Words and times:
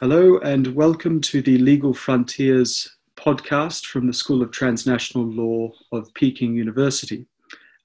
Hello, 0.00 0.38
and 0.38 0.74
welcome 0.74 1.20
to 1.20 1.40
the 1.40 1.56
Legal 1.58 1.94
Frontiers 1.94 2.96
podcast 3.16 3.86
from 3.86 4.08
the 4.08 4.12
School 4.12 4.42
of 4.42 4.50
Transnational 4.50 5.24
Law 5.24 5.70
of 5.92 6.12
Peking 6.14 6.56
University. 6.56 7.28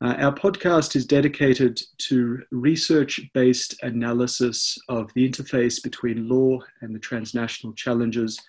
Uh, 0.02 0.16
our 0.18 0.34
podcast 0.34 0.96
is 0.96 1.06
dedicated 1.06 1.80
to 2.00 2.42
research 2.50 3.22
based 3.36 3.76
analysis 3.84 4.76
of 4.90 5.14
the 5.14 5.30
interface 5.30 5.84
between 5.84 6.28
law 6.28 6.58
and 6.82 6.96
the 6.96 7.00
transnational 7.00 7.74
challenges 7.76 8.42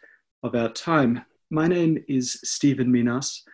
of 0.43 0.55
our 0.55 0.73
time. 0.73 1.23
My 1.51 1.67
name 1.67 2.03
is 2.09 2.41
Stephen 2.43 2.91
Minas, 2.91 3.45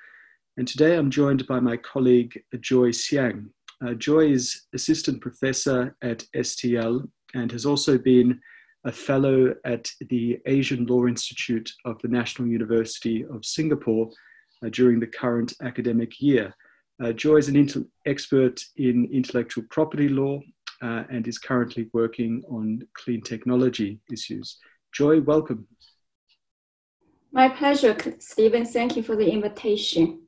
and 0.57 0.69
today 0.69 0.97
I'm 0.97 1.11
joined 1.11 1.49
by 1.49 1.59
my 1.59 1.77
colleague 1.79 2.41
Joy 2.61 2.91
Xiang. 2.91 3.47
Uh, 3.85 3.95
Joy 3.95 4.31
is 4.31 4.67
assistant 4.73 5.21
professor 5.21 5.97
at 6.01 6.23
STL 6.37 7.09
and 7.35 7.51
has 7.51 7.67
also 7.67 7.99
been 7.99 8.41
a 8.87 8.93
fellow 8.93 9.53
at 9.65 9.91
the 10.09 10.39
Asian 10.47 10.87
Law 10.87 11.07
Institute 11.07 11.71
of 11.85 12.01
the 12.03 12.09
National 12.09 12.49
University 12.49 13.25
of 13.25 13.45
Singapore 13.45 14.09
uh, 14.65 14.69
during 14.71 15.01
the 15.01 15.09
current 15.09 15.53
academic 15.61 16.21
year. 16.21 16.55
Uh, 17.03 17.13
Joy 17.13 17.37
is 17.37 17.49
an 17.49 17.57
inter- 17.57 17.85
expert 18.07 18.61
in 18.77 19.09
intellectual 19.13 19.65
property 19.71 20.09
law 20.09 20.41
uh, 20.83 21.03
and 21.11 21.27
is 21.27 21.39
currently 21.39 21.91
working 21.93 22.43
on 22.49 22.81
clean 22.95 23.21
technology 23.21 23.99
issues. 24.11 24.59
Joy, 24.93 25.21
welcome. 25.21 25.67
My 27.33 27.49
pleasure, 27.49 27.97
Stephen. 28.21 28.65
Thank 28.65 28.97
you 28.97 29.03
for 29.03 29.17
the 29.17 29.29
invitation. 29.29 30.21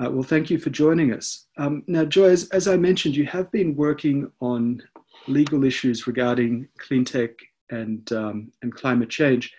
Uh, 0.00 0.10
well, 0.10 0.22
thank 0.22 0.50
you 0.50 0.58
for 0.58 0.70
joining 0.70 1.12
us. 1.12 1.46
Um, 1.56 1.82
now, 1.86 2.04
Joy, 2.04 2.28
as, 2.28 2.48
as, 2.50 2.68
I 2.68 2.76
mentioned, 2.76 3.16
you 3.16 3.26
have 3.26 3.50
been 3.50 3.74
working 3.74 4.30
on 4.40 4.80
legal 5.26 5.64
issues 5.64 6.06
regarding 6.06 6.68
clean 6.78 7.04
tech 7.04 7.30
and, 7.70 8.10
um, 8.12 8.52
and 8.62 8.74
climate 8.74 9.10
change. 9.10 9.52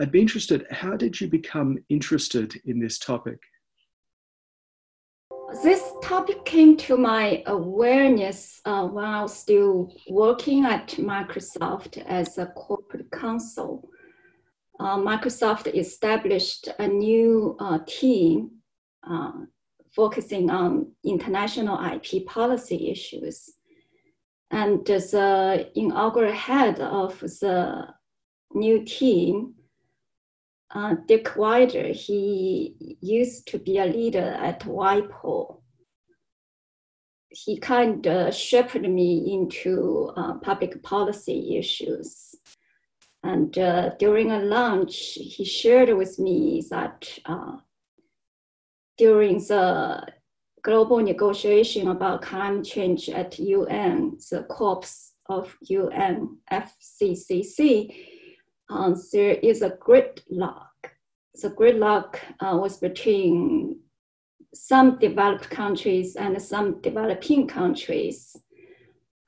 I'd 0.00 0.12
be 0.12 0.20
interested, 0.20 0.66
how 0.70 0.96
did 0.96 1.20
you 1.20 1.28
become 1.28 1.78
interested 1.88 2.60
in 2.64 2.80
this 2.80 2.98
topic? 2.98 3.38
This 5.62 5.92
topic 6.02 6.46
came 6.46 6.78
to 6.78 6.96
my 6.96 7.42
awareness 7.46 8.60
uh, 8.64 8.86
when 8.86 9.04
I 9.04 9.20
was 9.20 9.36
still 9.36 9.94
working 10.08 10.64
at 10.64 10.88
Microsoft 10.92 11.98
as 12.06 12.38
a 12.38 12.46
corporate 12.46 13.10
counsel. 13.10 13.88
Uh, 14.80 14.96
Microsoft 14.96 15.72
established 15.74 16.68
a 16.78 16.88
new 16.88 17.54
uh, 17.60 17.80
team 17.86 18.50
uh, 19.08 19.32
focusing 19.94 20.48
on 20.48 20.90
international 21.04 21.78
IP 21.84 22.26
policy 22.26 22.90
issues. 22.90 23.50
And 24.52 24.84
the 24.84 25.70
inaugural 25.74 26.32
head 26.32 26.78
of 26.78 27.18
the 27.20 27.88
new 28.52 28.84
team, 28.84 29.54
uh, 30.74 30.96
Dick 31.08 31.36
Wilder, 31.36 31.88
he 31.88 32.96
used 33.00 33.48
to 33.48 33.58
be 33.58 33.78
a 33.78 33.86
leader 33.86 34.36
at 34.38 34.60
WIPO. 34.60 35.62
He 37.30 37.58
kind 37.58 38.06
of 38.06 38.34
shepherded 38.34 38.90
me 38.90 39.32
into 39.32 40.12
uh, 40.18 40.34
public 40.34 40.82
policy 40.82 41.56
issues. 41.56 42.34
And 43.22 43.56
uh, 43.56 43.94
during 43.98 44.32
a 44.32 44.40
lunch, 44.40 45.14
he 45.14 45.46
shared 45.46 45.96
with 45.96 46.18
me 46.18 46.62
that 46.68 47.08
uh, 47.24 47.56
during 48.98 49.38
the 49.38 50.06
global 50.62 50.98
negotiation 50.98 51.88
about 51.88 52.22
climate 52.22 52.64
change 52.64 53.08
at 53.08 53.38
UN, 53.38 54.16
the 54.30 54.44
corps 54.44 55.12
of 55.26 55.56
UNFCCC, 55.70 56.30
um, 58.70 58.94
there 59.12 59.34
is 59.34 59.62
a 59.62 59.70
gridlock. 59.70 60.68
The 61.34 61.50
gridlock 61.50 62.16
uh, 62.40 62.56
was 62.56 62.76
between 62.78 63.80
some 64.54 64.98
developed 64.98 65.50
countries 65.50 66.16
and 66.16 66.40
some 66.40 66.80
developing 66.80 67.48
countries. 67.48 68.36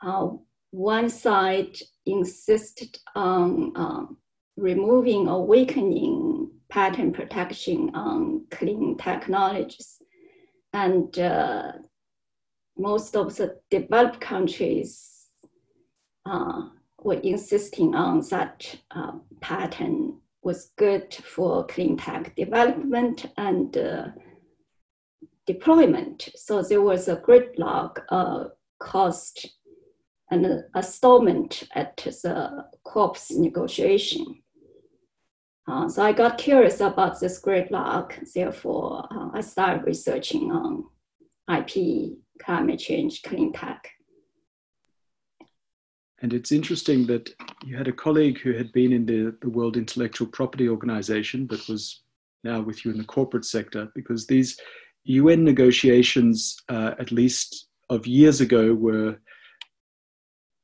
Uh, 0.02 0.28
one 0.70 1.08
side 1.08 1.76
insisted 2.06 2.98
on 3.14 3.72
um, 3.74 4.16
removing 4.56 5.28
or 5.28 5.46
weakening 5.46 6.50
patent 6.68 7.14
protection 7.14 7.90
on 7.94 8.44
clean 8.50 8.96
technologies 8.96 10.00
and 10.74 11.18
uh, 11.20 11.72
most 12.76 13.16
of 13.16 13.36
the 13.36 13.60
developed 13.70 14.20
countries 14.20 15.28
uh, 16.26 16.62
were 17.00 17.20
insisting 17.20 17.94
on 17.94 18.20
that 18.30 18.76
uh, 18.90 19.12
patent 19.40 20.16
was 20.42 20.72
good 20.76 21.14
for 21.14 21.64
clean 21.66 21.96
tech 21.96 22.34
development 22.34 23.26
and 23.36 23.76
uh, 23.76 24.08
deployment. 25.46 26.28
So 26.34 26.60
there 26.62 26.82
was 26.82 27.06
a 27.06 27.16
gridlock 27.16 28.00
uh, 28.08 28.46
caused 28.80 29.50
an 30.30 30.64
stallment 30.82 31.62
at 31.74 31.96
the 31.98 32.66
COP's 32.82 33.30
negotiation. 33.30 34.42
Uh, 35.66 35.88
so 35.88 36.02
I 36.02 36.12
got 36.12 36.36
curious 36.36 36.80
about 36.80 37.20
this 37.20 37.38
great 37.38 37.70
gridlock. 37.70 38.32
Therefore, 38.32 39.06
uh, 39.10 39.30
I 39.32 39.40
started 39.40 39.86
researching 39.86 40.50
on 40.52 40.84
IP, 41.50 42.18
climate 42.38 42.78
change, 42.78 43.22
clean 43.22 43.52
tech. 43.52 43.90
And 46.20 46.32
it's 46.32 46.52
interesting 46.52 47.06
that 47.06 47.34
you 47.64 47.76
had 47.76 47.88
a 47.88 47.92
colleague 47.92 48.40
who 48.40 48.52
had 48.52 48.72
been 48.72 48.92
in 48.92 49.06
the, 49.06 49.36
the 49.40 49.48
World 49.48 49.76
Intellectual 49.76 50.26
Property 50.26 50.68
Organization, 50.68 51.46
but 51.46 51.66
was 51.68 52.02
now 52.44 52.60
with 52.60 52.84
you 52.84 52.90
in 52.90 52.98
the 52.98 53.04
corporate 53.04 53.44
sector, 53.44 53.90
because 53.94 54.26
these 54.26 54.58
UN 55.04 55.44
negotiations, 55.44 56.56
uh, 56.68 56.94
at 56.98 57.12
least 57.12 57.68
of 57.90 58.06
years 58.06 58.40
ago, 58.40 58.74
were 58.74 59.18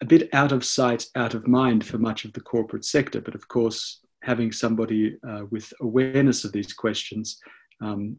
a 0.00 0.05
bit 0.05 0.31
out 0.33 0.53
of 0.53 0.65
sight, 0.65 1.06
out 1.15 1.34
of 1.34 1.47
mind 1.47 1.84
for 1.84 1.99
much 1.99 2.25
of 2.25 2.33
the 2.33 2.41
corporate 2.41 2.84
sector. 2.84 3.21
But 3.21 3.34
of 3.34 3.49
course, 3.49 4.00
having 4.23 4.53
somebody 4.53 5.17
uh, 5.29 5.43
with 5.51 5.73
awareness 5.81 6.45
of 6.45 6.53
these 6.53 6.73
questions 6.73 7.39
um, 7.81 8.17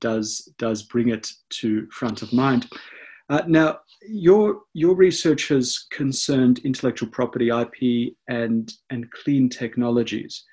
does 0.00 0.52
does 0.58 0.82
bring 0.82 1.08
it 1.08 1.28
to 1.50 1.86
front 1.90 2.22
of 2.22 2.32
mind. 2.32 2.68
Uh, 3.30 3.42
now, 3.46 3.78
your 4.06 4.62
your 4.74 4.94
research 4.94 5.48
has 5.48 5.86
concerned 5.90 6.60
intellectual 6.60 7.08
property, 7.08 7.48
IP, 7.48 8.14
and 8.28 8.72
and 8.90 9.10
clean 9.12 9.48
technologies. 9.48 10.44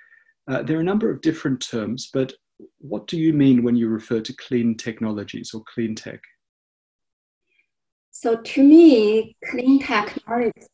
Uh, 0.49 0.61
there 0.61 0.77
are 0.77 0.81
a 0.81 0.91
number 0.91 1.09
of 1.09 1.21
different 1.21 1.65
terms, 1.65 2.09
but 2.13 2.33
what 2.77 3.07
do 3.07 3.17
you 3.17 3.33
mean 3.33 3.63
when 3.63 3.75
you 3.75 3.89
refer 3.89 4.21
to 4.21 4.35
clean 4.35 4.75
technologies 4.75 5.51
or 5.53 5.63
clean 5.73 5.95
tech? 5.95 6.19
So, 8.11 8.35
to 8.35 8.63
me, 8.63 9.35
clean 9.49 9.79
technologies 9.79 10.69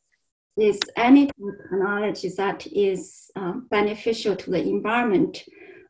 is 0.58 0.80
any 0.96 1.28
technology 1.28 2.30
that 2.38 2.66
is 2.68 3.30
uh, 3.36 3.54
beneficial 3.70 4.36
to 4.36 4.52
the 4.52 4.62
environment 4.62 5.44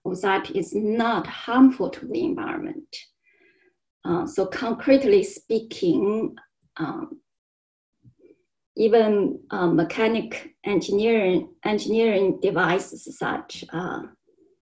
or 0.04 0.16
that 0.18 0.52
is 0.52 0.74
not 0.74 1.28
harmful 1.28 1.90
to 1.90 2.08
the 2.08 2.24
environment. 2.24 2.96
Uh, 4.06 4.26
so 4.26 4.46
concretely 4.46 5.24
speaking, 5.24 6.36
um, 6.78 7.20
even 8.78 9.40
uh, 9.50 9.68
mechanic 9.68 10.54
engineering, 10.64 11.50
engineering 11.66 12.40
devices 12.42 13.18
such 13.18 13.66
uh, 13.74 14.02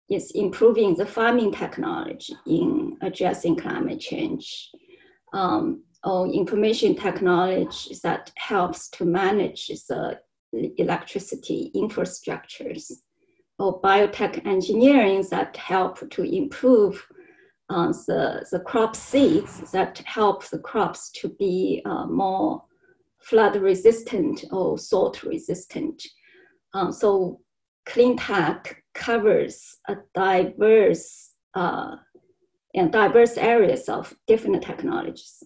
is 0.09 0.31
improving 0.35 0.95
the 0.95 1.05
farming 1.05 1.51
technology 1.51 2.35
in 2.45 2.97
addressing 3.01 3.55
climate 3.55 3.99
change. 3.99 4.69
Um, 5.33 5.83
or 6.03 6.27
information 6.27 6.95
technology 6.95 7.95
that 8.03 8.31
helps 8.35 8.89
to 8.89 9.05
manage 9.05 9.67
the 9.67 10.19
electricity 10.77 11.71
infrastructures, 11.75 12.91
or 13.59 13.81
biotech 13.81 14.45
engineering 14.45 15.23
that 15.31 15.55
help 15.57 16.09
to 16.11 16.23
improve 16.23 17.05
uh, 17.69 17.87
the, 18.07 18.45
the 18.51 18.59
crop 18.59 18.95
seeds 18.95 19.71
that 19.71 19.97
help 20.05 20.45
the 20.49 20.59
crops 20.59 21.09
to 21.11 21.29
be 21.39 21.81
uh, 21.85 22.05
more 22.05 22.63
flood 23.21 23.55
resistant 23.55 24.43
or 24.51 24.77
salt 24.77 25.23
resistant. 25.23 26.03
Uh, 26.73 26.91
so 26.91 27.39
clean 27.85 28.17
tech 28.17 28.83
covers 28.93 29.77
a 29.87 29.95
diverse 30.13 31.31
uh, 31.53 31.95
and 32.75 32.91
diverse 32.91 33.37
areas 33.37 33.87
of 33.87 34.13
different 34.27 34.61
technologies. 34.63 35.43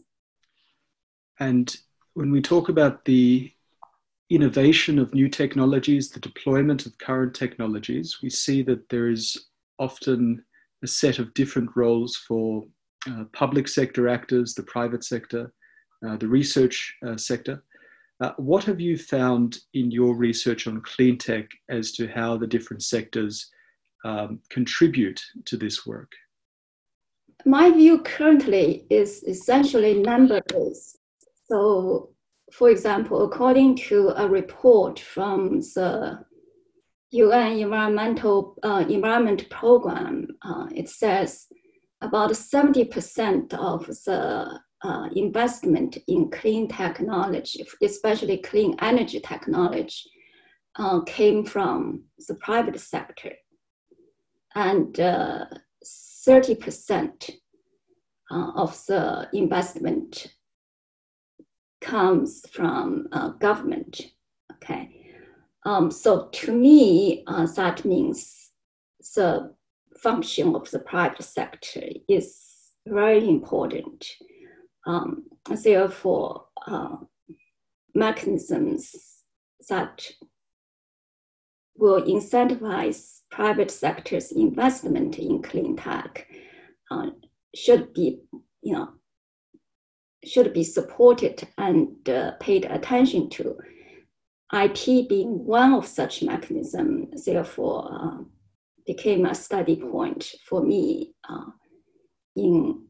And 1.39 1.75
when 2.13 2.31
we 2.31 2.41
talk 2.41 2.69
about 2.69 3.05
the 3.05 3.51
innovation 4.29 4.99
of 4.99 5.13
new 5.13 5.29
technologies, 5.29 6.09
the 6.09 6.19
deployment 6.19 6.85
of 6.85 6.97
current 6.97 7.33
technologies, 7.33 8.17
we 8.21 8.29
see 8.29 8.61
that 8.63 8.89
there 8.89 9.09
is 9.09 9.47
often 9.79 10.43
a 10.83 10.87
set 10.87 11.19
of 11.19 11.33
different 11.33 11.69
roles 11.75 12.15
for 12.15 12.65
uh, 13.09 13.23
public 13.33 13.67
sector 13.67 14.09
actors, 14.09 14.53
the 14.53 14.63
private 14.63 15.03
sector, 15.03 15.53
uh, 16.05 16.17
the 16.17 16.27
research 16.27 16.95
uh, 17.05 17.15
sector. 17.15 17.63
Uh, 18.19 18.31
what 18.37 18.63
have 18.63 18.81
you 18.81 18.97
found 18.97 19.59
in 19.73 19.91
your 19.91 20.15
research 20.15 20.67
on 20.67 20.81
clean 20.81 21.17
tech 21.17 21.47
as 21.69 21.91
to 21.91 22.07
how 22.07 22.35
the 22.35 22.47
different 22.47 22.81
sectors 22.81 23.49
um, 24.05 24.39
contribute 24.49 25.21
to 25.45 25.55
this 25.55 25.85
work? 25.85 26.11
My 27.45 27.69
view 27.69 27.99
currently 27.99 28.85
is 28.89 29.23
essentially 29.23 29.93
number 30.01 30.41
based. 30.47 30.96
So, 31.49 32.09
for 32.51 32.69
example, 32.69 33.23
according 33.23 33.77
to 33.87 34.09
a 34.17 34.27
report 34.27 34.99
from 34.99 35.59
the 35.59 36.19
UN 37.11 37.53
Environmental 37.53 38.55
uh, 38.63 38.85
Environment 38.89 39.49
Program, 39.49 40.27
uh, 40.41 40.67
it 40.75 40.89
says 40.89 41.47
about 42.01 42.31
70% 42.31 43.53
of 43.53 43.87
the 43.87 44.59
uh, 44.83 45.09
investment 45.15 45.97
in 46.07 46.29
clean 46.29 46.67
technology, 46.67 47.65
especially 47.81 48.37
clean 48.37 48.75
energy 48.79 49.19
technology, 49.19 50.09
uh, 50.77 51.01
came 51.01 51.43
from 51.45 52.03
the 52.27 52.35
private 52.35 52.79
sector. 52.79 53.31
And 54.53 54.99
uh, 54.99 55.45
30% 56.27 57.31
uh, 58.29 58.51
of 58.55 58.85
the 58.87 59.29
investment 59.33 60.27
comes 61.81 62.43
from 62.51 63.07
uh, 63.11 63.29
government. 63.29 64.01
Okay. 64.53 64.97
Um, 65.65 65.91
so 65.91 66.29
to 66.31 66.51
me, 66.51 67.23
uh, 67.27 67.45
that 67.55 67.85
means 67.85 68.51
the 69.15 69.53
function 69.97 70.55
of 70.55 70.69
the 70.71 70.79
private 70.79 71.23
sector 71.23 71.83
is 72.07 72.45
very 72.87 73.27
important. 73.27 74.09
Um, 74.85 75.25
therefore, 75.63 76.45
uh, 76.65 76.97
mechanisms 77.93 78.95
that 79.69 80.09
will 81.75 82.01
incentivize 82.01 83.21
private 83.29 83.71
sector's 83.71 84.31
investment 84.31 85.19
in 85.19 85.41
clean 85.41 85.75
tech 85.75 86.27
uh, 86.89 87.07
should 87.53 87.93
be, 87.93 88.19
you 88.61 88.73
know, 88.73 88.89
should 90.25 90.53
be 90.53 90.63
supported 90.63 91.47
and 91.57 92.09
uh, 92.09 92.31
paid 92.39 92.65
attention 92.65 93.29
to. 93.29 93.55
IP 94.53 95.09
being 95.09 95.45
one 95.45 95.73
of 95.73 95.85
such 95.85 96.23
mechanisms, 96.23 97.25
therefore, 97.25 97.89
uh, 97.91 98.23
became 98.85 99.25
a 99.25 99.35
study 99.35 99.75
point 99.75 100.33
for 100.47 100.63
me 100.63 101.13
uh, 101.29 101.51
in 102.35 102.87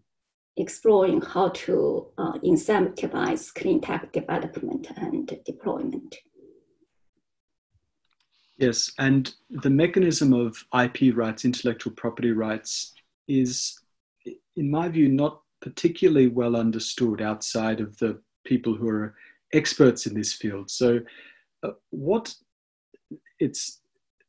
exploring 0.57 1.21
how 1.21 1.49
to 1.49 2.07
uh, 2.17 2.33
incentivize 2.43 3.53
clean 3.53 3.81
tech 3.81 4.11
development 4.11 4.87
and 4.97 5.31
deployment. 5.45 6.15
Yes, 8.57 8.91
and 8.97 9.33
the 9.49 9.69
mechanism 9.69 10.33
of 10.33 10.57
IP 10.73 11.15
rights, 11.15 11.45
intellectual 11.45 11.93
property 11.93 12.31
rights, 12.31 12.93
is, 13.27 13.79
in 14.55 14.71
my 14.71 14.89
view, 14.89 15.09
not 15.09 15.41
particularly 15.61 16.27
well 16.27 16.55
understood 16.55 17.21
outside 17.21 17.79
of 17.79 17.97
the 17.97 18.19
people 18.45 18.75
who 18.75 18.87
are 18.89 19.15
experts 19.53 20.05
in 20.05 20.13
this 20.13 20.33
field. 20.33 20.69
So, 20.69 20.99
uh, 21.63 21.71
what 21.89 22.33
it's 23.39 23.81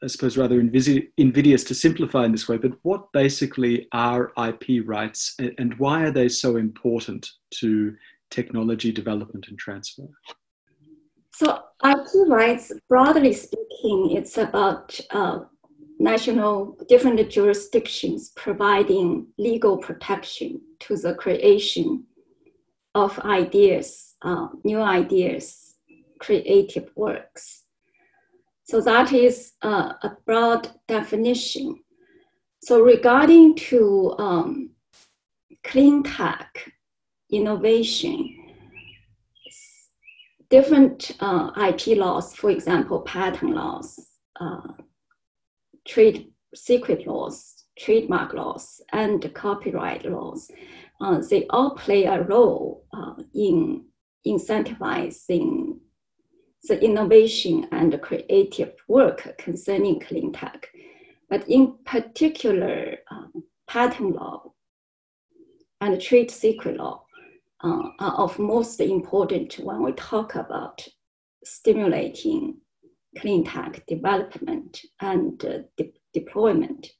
I 0.02 0.06
suppose 0.06 0.36
rather 0.36 0.60
invidious 0.60 1.64
to 1.64 1.74
simplify 1.74 2.24
in 2.24 2.30
this 2.30 2.48
way, 2.48 2.56
but 2.56 2.72
what 2.82 3.10
basically 3.12 3.88
are 3.90 4.32
IP 4.38 4.86
rights 4.86 5.34
and 5.58 5.76
why 5.78 6.04
are 6.04 6.12
they 6.12 6.28
so 6.28 6.56
important 6.56 7.28
to 7.54 7.96
technology 8.30 8.92
development 8.92 9.46
and 9.48 9.58
transfer? 9.58 10.06
So, 11.34 11.62
IP 11.84 12.28
rights, 12.28 12.72
broadly 12.88 13.32
speaking, 13.32 14.12
it's 14.12 14.38
about 14.38 14.98
uh, 15.10 15.40
national, 15.98 16.76
different 16.88 17.28
jurisdictions 17.30 18.30
providing 18.36 19.26
legal 19.36 19.76
protection 19.76 20.60
to 20.80 20.96
the 20.96 21.14
creation 21.14 22.04
of 22.94 23.18
ideas, 23.20 24.14
uh, 24.22 24.48
new 24.64 24.80
ideas, 24.80 25.74
creative 26.18 26.90
works. 26.96 27.64
So 28.64 28.80
that 28.82 29.12
is 29.12 29.52
uh, 29.62 29.94
a 30.02 30.16
broad 30.26 30.68
definition. 30.86 31.80
So 32.62 32.82
regarding 32.82 33.56
to 33.70 34.14
um, 34.18 34.70
clean 35.64 36.02
tech 36.02 36.72
innovation, 37.30 38.36
different 40.50 41.16
uh, 41.20 41.50
IP 41.68 41.98
laws, 41.98 42.34
for 42.34 42.50
example, 42.50 43.00
patent 43.00 43.54
laws, 43.54 43.98
uh, 44.40 44.60
trade 45.88 46.30
secret 46.54 47.06
laws, 47.06 47.64
trademark 47.78 48.34
laws, 48.34 48.80
and 48.92 49.32
copyright 49.34 50.04
laws, 50.04 50.50
uh, 51.00 51.20
they 51.30 51.46
all 51.50 51.70
play 51.70 52.04
a 52.04 52.22
role 52.22 52.84
uh, 52.92 53.14
in 53.34 53.84
incentivizing 54.26 55.78
the 56.64 56.82
innovation 56.82 57.66
and 57.72 58.00
creative 58.02 58.74
work 58.88 59.36
concerning 59.38 60.00
clean 60.00 60.32
tech. 60.32 60.68
But 61.30 61.48
in 61.48 61.76
particular, 61.84 62.96
um, 63.10 63.44
patent 63.66 64.16
law 64.16 64.52
and 65.80 66.00
trade 66.00 66.30
secret 66.30 66.76
law 66.76 67.04
uh, 67.62 67.90
are 67.98 68.14
of 68.14 68.38
most 68.38 68.80
important 68.80 69.54
when 69.54 69.82
we 69.82 69.92
talk 69.92 70.34
about 70.34 70.86
stimulating 71.44 72.56
clean 73.20 73.44
tech 73.44 73.84
development 73.86 74.82
and 75.00 75.44
uh, 75.44 75.58
de- 75.76 75.92
deployment. 76.14 76.92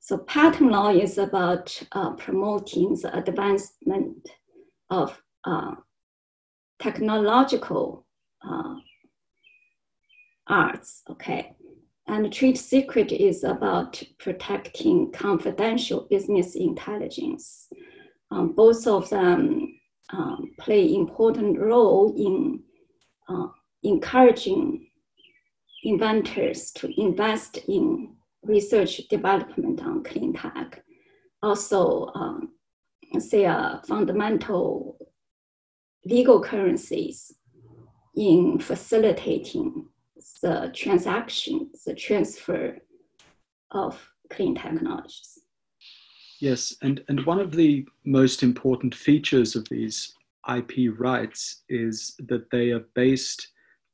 So 0.00 0.18
patent 0.18 0.70
law 0.72 0.90
is 0.90 1.18
about 1.18 1.80
uh, 1.92 2.10
promoting 2.14 2.96
the 3.00 3.16
advancement 3.16 4.28
of 4.90 5.22
uh, 5.44 5.74
technological 6.80 8.04
uh, 8.44 8.74
arts, 10.48 11.02
okay? 11.08 11.54
And 12.08 12.32
trade 12.32 12.58
secret 12.58 13.12
is 13.12 13.44
about 13.44 14.02
protecting 14.18 15.12
confidential 15.12 16.08
business 16.10 16.56
intelligence. 16.56 17.68
Um, 18.32 18.54
both 18.54 18.86
of 18.86 19.08
them 19.08 19.78
um, 20.12 20.50
play 20.58 20.94
important 20.94 21.58
role 21.58 22.12
in 22.16 22.60
uh, 23.28 23.46
encouraging 23.82 24.88
inventors 25.82 26.70
to 26.72 27.00
invest 27.00 27.58
in 27.68 28.14
research 28.42 28.98
development 29.08 29.82
on 29.82 30.02
clean 30.02 30.32
tech. 30.32 30.84
Also, 31.42 32.10
um, 32.14 32.52
they 33.30 33.46
are 33.46 33.82
fundamental 33.86 34.96
legal 36.04 36.42
currencies 36.42 37.32
in 38.16 38.58
facilitating 38.58 39.86
the 40.42 40.70
transaction, 40.74 41.70
the 41.86 41.94
transfer 41.94 42.78
of 43.70 44.08
clean 44.30 44.54
technologies. 44.54 45.38
Yes, 46.40 46.74
and, 46.82 47.04
and 47.08 47.24
one 47.24 47.38
of 47.38 47.52
the 47.52 47.86
most 48.04 48.42
important 48.42 48.94
features 48.94 49.54
of 49.54 49.68
these 49.68 50.14
IP 50.52 50.98
rights 50.98 51.62
is 51.68 52.16
that 52.18 52.50
they 52.50 52.70
are 52.70 52.84
based 52.94 53.48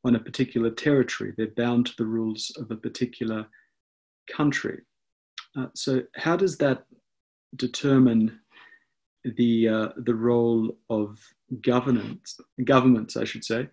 on 0.05 0.15
a 0.15 0.21
particular 0.21 0.71
territory. 0.71 1.35
They're 1.37 1.49
bound 1.49 1.87
to 1.87 1.93
the 1.99 2.07
rules 2.07 2.53
of 2.59 2.71
a 2.71 2.77
particular 2.77 3.47
country. 4.31 4.83
Uh, 5.57 5.67
so, 5.75 6.03
how 6.17 6.37
does 6.37 6.57
that 6.59 6.85
determine 7.57 8.39
the 9.25 9.69
uh, 9.69 9.89
the 9.97 10.15
role 10.15 10.77
of 10.91 11.19
governance, 11.63 12.39
governments, 12.65 13.17
I 13.17 13.25
should 13.25 13.45
say, 13.45 13.69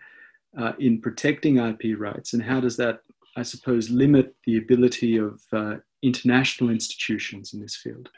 uh, 0.59 0.73
in 0.79 1.01
protecting 1.01 1.57
IP 1.57 1.97
rights, 1.97 2.33
and 2.33 2.41
how 2.41 2.59
does 2.59 2.77
that, 2.77 2.99
I 3.37 3.43
suppose, 3.43 3.89
limit 3.89 4.35
the 4.45 4.57
ability 4.57 5.17
of 5.17 5.41
uh, 5.51 5.75
international 6.01 6.69
institutions 6.69 7.53
in 7.53 7.61
this 7.61 7.75
field? 7.75 8.09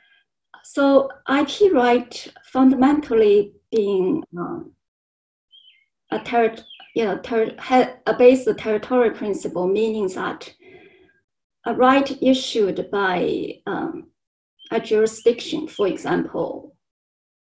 So, 0.64 1.10
IP 1.30 1.74
right 1.74 2.34
fundamentally 2.46 3.54
being 3.72 4.24
um, 4.38 4.72
a 6.12 6.20
ter- 6.20 6.56
know, 7.06 7.18
ter- 7.20 7.56
a 8.06 8.14
base 8.14 8.48
territorial 8.58 9.14
principle, 9.14 9.68
meaning 9.68 10.08
that 10.10 10.54
a 11.66 11.74
right 11.74 12.18
issued 12.22 12.90
by 12.92 13.60
um, 13.66 14.08
a 14.72 14.80
jurisdiction, 14.80 15.68
for 15.68 15.88
example, 15.88 16.76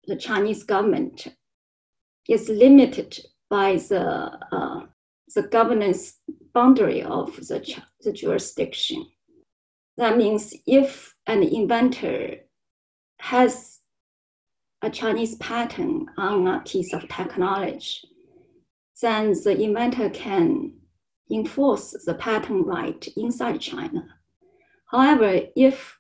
the 0.07 0.17
Chinese 0.17 0.63
government, 0.63 1.29
is 2.29 2.49
limited 2.49 3.19
by 3.51 3.77
the, 3.77 4.31
uh, 4.53 4.81
the 5.35 5.43
governance 5.43 6.21
boundary 6.55 7.03
of 7.03 7.37
the, 7.37 7.83
the 8.01 8.13
jurisdiction. 8.13 9.05
That 9.97 10.17
means 10.17 10.55
if 10.67 11.15
an 11.27 11.43
inventor 11.43 12.37
has 13.21 13.81
a 14.83 14.91
Chinese 14.91 15.37
patent 15.37 16.09
on 16.19 16.47
a 16.47 16.61
piece 16.61 16.93
of 16.93 17.09
technology, 17.09 18.01
then 19.01 19.33
the 19.45 19.61
inventor 19.61 20.11
can 20.11 20.73
enforce 21.31 21.93
the 22.05 22.15
patent 22.15 22.67
right 22.67 23.09
inside 23.17 23.61
China. 23.61 24.07
However, 24.91 25.41
if 25.57 25.99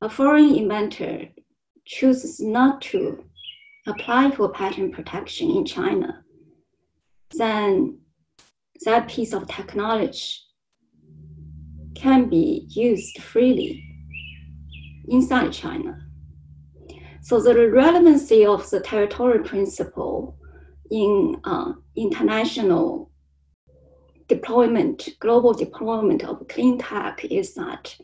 a 0.00 0.08
foreign 0.08 0.54
inventor 0.54 1.28
chooses 1.84 2.40
not 2.40 2.80
to 2.82 3.24
apply 3.86 4.30
for 4.30 4.50
patent 4.50 4.94
protection 4.94 5.50
in 5.50 5.64
China, 5.64 6.24
then 7.36 7.98
that 8.84 9.08
piece 9.08 9.32
of 9.32 9.48
technology 9.48 10.34
can 11.94 12.28
be 12.28 12.66
used 12.68 13.20
freely 13.22 13.84
inside 15.08 15.52
China. 15.52 15.98
So 17.22 17.40
the 17.40 17.70
relevancy 17.70 18.46
of 18.46 18.68
the 18.70 18.80
territorial 18.80 19.44
principle 19.44 20.38
in 20.90 21.36
uh, 21.44 21.72
international 22.02 23.10
deployment, 24.28 25.08
global 25.20 25.52
deployment 25.54 26.24
of 26.24 26.46
clean 26.48 26.78
tech 26.78 27.24
is 27.24 27.54
that 27.54 27.96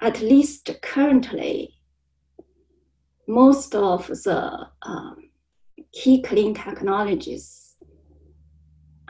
at 0.00 0.20
least 0.20 0.70
currently, 0.82 1.74
most 3.26 3.74
of 3.74 4.06
the 4.06 4.68
uh, 4.82 5.14
key 5.92 6.22
clean 6.22 6.54
technologies 6.54 7.76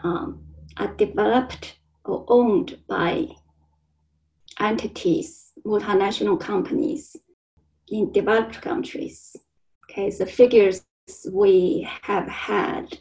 um, 0.02 0.42
are 0.76 0.94
developed 0.94 1.78
or 2.04 2.24
owned 2.28 2.78
by 2.88 3.28
entities, 4.58 5.52
multinational 5.64 6.40
companies 6.40 7.16
in 7.88 8.10
developed 8.12 8.60
countries. 8.60 9.36
Okay, 9.84 10.10
the 10.10 10.26
figures 10.26 10.84
we 11.30 11.88
have 12.02 12.28
had 12.28 12.98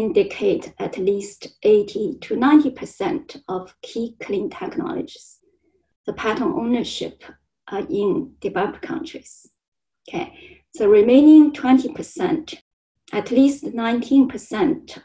indicate 0.00 0.72
at 0.78 0.98
least 0.98 1.48
80 1.62 2.18
to 2.22 2.34
90% 2.34 3.42
of 3.48 3.74
key 3.82 4.16
clean 4.20 4.48
technologies. 4.48 5.38
The 6.06 6.12
patent 6.14 6.54
ownership 6.56 7.22
are 7.68 7.86
in 7.88 8.34
developed 8.40 8.82
countries. 8.82 9.48
Okay, 10.08 10.62
the 10.74 10.88
remaining 10.88 11.52
20%, 11.52 12.54
at 13.12 13.30
least 13.30 13.64
19% 13.64 14.98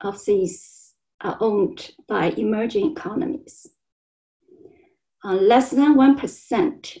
of 0.00 0.24
these 0.24 0.94
are 1.20 1.36
owned 1.40 1.92
by 2.08 2.30
emerging 2.30 2.92
economies. 2.92 3.66
Uh, 5.24 5.34
less 5.34 5.70
than 5.70 5.96
1% 5.96 6.98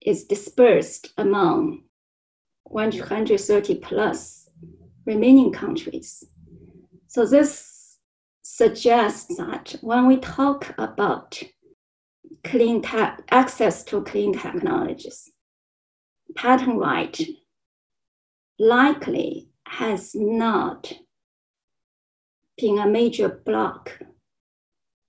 is 0.00 0.24
dispersed 0.24 1.12
among 1.16 1.82
130 2.64 3.76
plus 3.76 4.45
remaining 5.06 5.52
countries. 5.52 6.24
So 7.06 7.24
this 7.24 7.98
suggests 8.42 9.36
that 9.36 9.76
when 9.80 10.06
we 10.06 10.18
talk 10.18 10.74
about 10.78 11.42
clean 12.44 12.82
tech, 12.82 13.22
access 13.30 13.84
to 13.84 14.02
clean 14.02 14.36
technologies, 14.38 15.30
patent 16.36 16.78
right 16.78 17.18
likely 18.58 19.48
has 19.66 20.14
not 20.14 20.92
been 22.58 22.78
a 22.78 22.86
major 22.86 23.28
block 23.44 23.98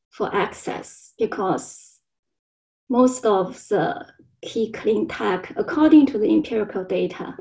for 0.10 0.34
access 0.36 1.14
because 1.18 2.00
most 2.90 3.26
of 3.26 3.68
the 3.68 4.06
key 4.42 4.72
clean 4.72 5.08
tech, 5.08 5.54
according 5.56 6.06
to 6.08 6.18
the 6.18 6.30
empirical 6.34 6.84
data, 6.84 7.36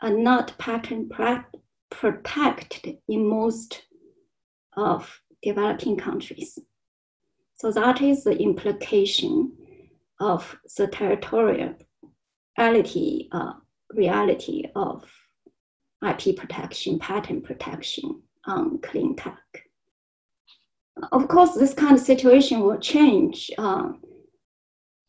are 0.00 0.12
not 0.12 0.56
patent 0.58 1.08
protected 1.90 2.98
in 3.08 3.26
most 3.26 3.82
of 4.76 5.20
developing 5.42 5.96
countries. 5.96 6.58
So 7.54 7.72
that 7.72 8.00
is 8.00 8.24
the 8.24 8.38
implication 8.38 9.52
of 10.20 10.56
the 10.76 10.86
territoriality 10.86 13.28
uh, 13.32 13.52
reality 13.92 14.64
of 14.74 15.04
IP 16.06 16.36
protection, 16.36 16.98
patent 16.98 17.44
protection 17.44 18.22
on 18.46 18.78
clean 18.78 19.16
tech. 19.16 19.38
Of 21.12 21.28
course, 21.28 21.54
this 21.54 21.74
kind 21.74 21.96
of 21.96 22.00
situation 22.00 22.60
will 22.60 22.78
change. 22.78 23.50
Uh, 23.58 23.92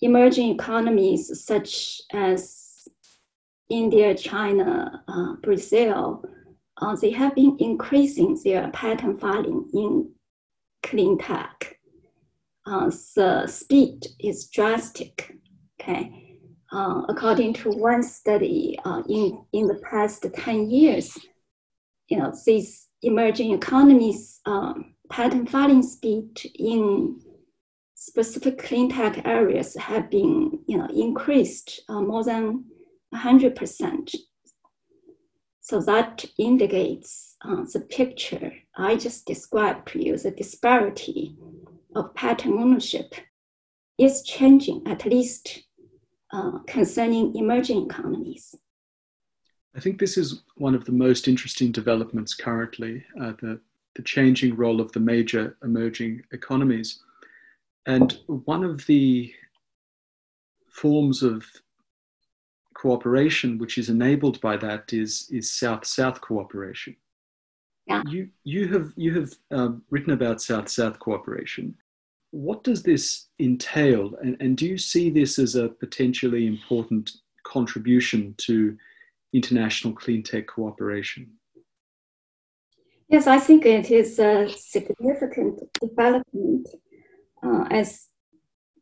emerging 0.01 0.49
economies 0.49 1.43
such 1.43 2.01
as 2.11 2.87
India, 3.69 4.15
China, 4.15 5.03
uh, 5.07 5.35
Brazil, 5.41 6.25
uh, 6.81 6.95
they 6.95 7.11
have 7.11 7.35
been 7.35 7.55
increasing 7.59 8.39
their 8.43 8.69
patent 8.71 9.19
filing 9.19 9.69
in 9.73 10.11
clean 10.83 11.17
tech. 11.17 11.77
Uh, 12.65 12.91
the 13.15 13.47
speed 13.47 14.05
is 14.19 14.47
drastic. 14.47 15.35
Okay, 15.79 16.37
uh, 16.71 17.03
according 17.09 17.53
to 17.53 17.69
one 17.71 18.03
study, 18.03 18.77
uh, 18.85 19.01
in 19.07 19.43
in 19.53 19.67
the 19.67 19.81
past 19.89 20.25
ten 20.35 20.69
years, 20.69 21.17
you 22.07 22.17
know 22.17 22.33
these 22.45 22.87
emerging 23.01 23.51
economies 23.51 24.39
um, 24.45 24.93
patent 25.09 25.49
filing 25.49 25.83
speed 25.83 26.39
in 26.55 27.19
specific 28.01 28.57
clean 28.57 28.89
tech 28.89 29.25
areas 29.25 29.75
have 29.75 30.09
been 30.09 30.59
you 30.67 30.75
know, 30.75 30.87
increased 30.87 31.81
uh, 31.87 32.01
more 32.01 32.23
than 32.23 32.65
100%. 33.13 34.15
So 35.61 35.79
that 35.81 36.25
indicates 36.39 37.35
uh, 37.45 37.63
the 37.71 37.81
picture 37.81 38.51
I 38.75 38.95
just 38.95 39.25
described 39.25 39.89
to 39.89 40.03
you, 40.03 40.17
the 40.17 40.31
disparity 40.31 41.37
of 41.95 42.15
patent 42.15 42.59
ownership 42.59 43.13
is 43.97 44.23
changing, 44.23 44.81
at 44.87 45.05
least 45.05 45.63
uh, 46.33 46.59
concerning 46.65 47.35
emerging 47.35 47.85
economies. 47.85 48.55
I 49.75 49.79
think 49.79 49.99
this 49.99 50.17
is 50.17 50.41
one 50.55 50.73
of 50.73 50.83
the 50.85 50.91
most 50.91 51.27
interesting 51.27 51.71
developments 51.71 52.33
currently, 52.33 53.05
uh, 53.21 53.33
the, 53.41 53.59
the 53.95 54.01
changing 54.01 54.55
role 54.55 54.81
of 54.81 54.91
the 54.93 54.99
major 54.99 55.57
emerging 55.63 56.23
economies. 56.31 57.03
And 57.85 58.17
one 58.27 58.63
of 58.63 58.85
the 58.87 59.31
forms 60.69 61.21
of 61.21 61.45
cooperation 62.81 63.49
which 63.61 63.77
is 63.77 63.89
enabled 63.89 64.37
by 64.41 64.55
that 64.57 64.83
is, 64.91 65.27
is 65.29 65.59
South-South 65.63 66.19
cooperation. 66.29 66.95
Yeah. 67.85 68.01
You, 68.13 68.29
you 68.43 68.63
have, 68.73 68.87
you 68.95 69.11
have 69.19 69.31
um, 69.57 69.83
written 69.93 70.13
about 70.13 70.41
South-South 70.41 70.97
cooperation. 70.99 71.75
What 72.31 72.63
does 72.63 72.81
this 72.81 73.27
entail? 73.39 74.03
And, 74.23 74.35
and 74.43 74.51
do 74.57 74.65
you 74.65 74.77
see 74.77 75.09
this 75.09 75.37
as 75.45 75.55
a 75.55 75.69
potentially 75.83 76.47
important 76.47 77.05
contribution 77.43 78.33
to 78.47 78.77
international 79.33 79.93
clean 79.93 80.23
tech 80.23 80.47
cooperation? 80.47 81.23
Yes, 83.09 83.27
I 83.27 83.39
think 83.39 83.65
it 83.65 83.91
is 83.91 84.19
a 84.19 84.49
significant 84.49 85.59
development 85.79 86.67
uh, 87.43 87.65
as 87.69 88.07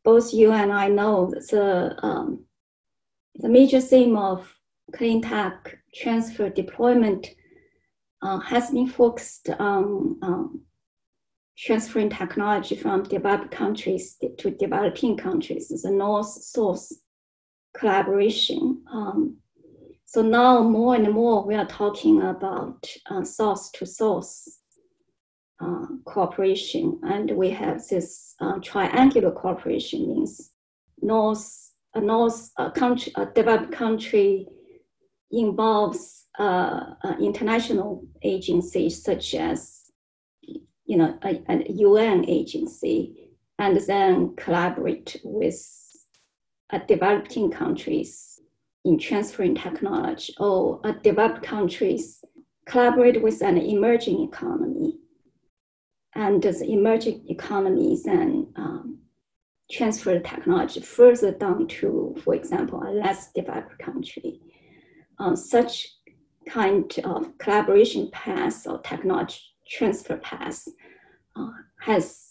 both 0.04 0.34
you 0.34 0.52
and 0.52 0.72
I 0.72 0.88
know, 0.88 1.32
the, 1.52 1.96
um, 2.04 2.46
the 3.40 3.50
major 3.50 3.80
theme 3.80 4.18
of 4.18 4.54
clean 4.94 5.22
tech 5.22 5.78
transfer 5.96 6.50
deployment 6.50 7.28
uh, 8.22 8.40
has 8.40 8.70
been 8.72 8.88
focused 8.88 9.50
on 9.60 10.18
um, 10.22 10.62
transferring 11.58 12.10
technology 12.10 12.76
from 12.76 13.04
developed 13.04 13.52
countries 13.52 14.18
to 14.38 14.52
developing 14.52 15.16
countries, 15.18 15.70
the 15.70 15.92
North-South 15.92 16.92
collaboration. 17.78 18.84
Um, 18.92 19.38
so 20.06 20.22
now 20.22 20.62
more 20.62 20.96
and 20.96 21.12
more 21.14 21.46
we 21.46 21.56
are 21.56 21.68
talking 21.68 22.22
about 22.22 22.86
uh, 23.10 23.24
South 23.24 23.72
to 23.74 23.86
South 23.86 24.34
uh, 25.62 25.86
cooperation, 26.06 27.00
and 27.04 27.32
we 27.32 27.52
have 27.52 27.88
this 27.88 28.36
uh, 28.42 28.60
triangular 28.60 29.32
cooperation 29.32 30.08
means 30.08 30.52
North, 31.02 31.69
North 31.96 32.52
a 32.58 32.72
country, 32.72 33.12
a 33.16 33.26
developed 33.26 33.72
country 33.72 34.48
involves 35.32 36.26
uh, 36.38 36.94
international 37.20 38.04
agencies 38.24 39.04
such 39.04 39.36
as 39.36 39.92
you 40.42 40.98
know 40.98 41.18
a, 41.24 41.42
a, 41.50 41.72
UN 41.72 42.26
agency, 42.28 43.32
and 43.58 43.78
then 43.88 44.36
collaborate 44.36 45.20
with 45.24 45.60
developing 46.88 47.52
countries 47.52 48.40
in 48.86 48.98
transferring 48.98 49.56
technology, 49.56 50.34
or 50.40 50.82
developed 51.04 51.44
countries 51.44 52.24
collaborate 52.70 53.22
with 53.22 53.42
an 53.42 53.58
emerging 53.58 54.22
economy. 54.24 54.96
And 56.16 56.42
the 56.42 56.66
emerging 56.66 57.26
economies 57.30 58.06
and 58.06 58.48
um, 58.56 58.99
transfer 59.72 60.20
technology 60.20 60.82
further 60.82 61.32
down 61.32 61.68
to, 61.68 62.16
for 62.24 62.34
example, 62.34 62.82
a 62.84 62.92
less 62.92 63.32
developed 63.34 63.78
country. 63.80 64.42
Uh, 65.20 65.36
such 65.36 65.88
kind 66.48 67.00
of 67.04 67.38
collaboration 67.38 68.10
path 68.12 68.66
or 68.68 68.80
technology 68.80 69.40
transfer 69.68 70.18
path 70.18 70.68
uh, 71.36 71.50
has 71.82 72.26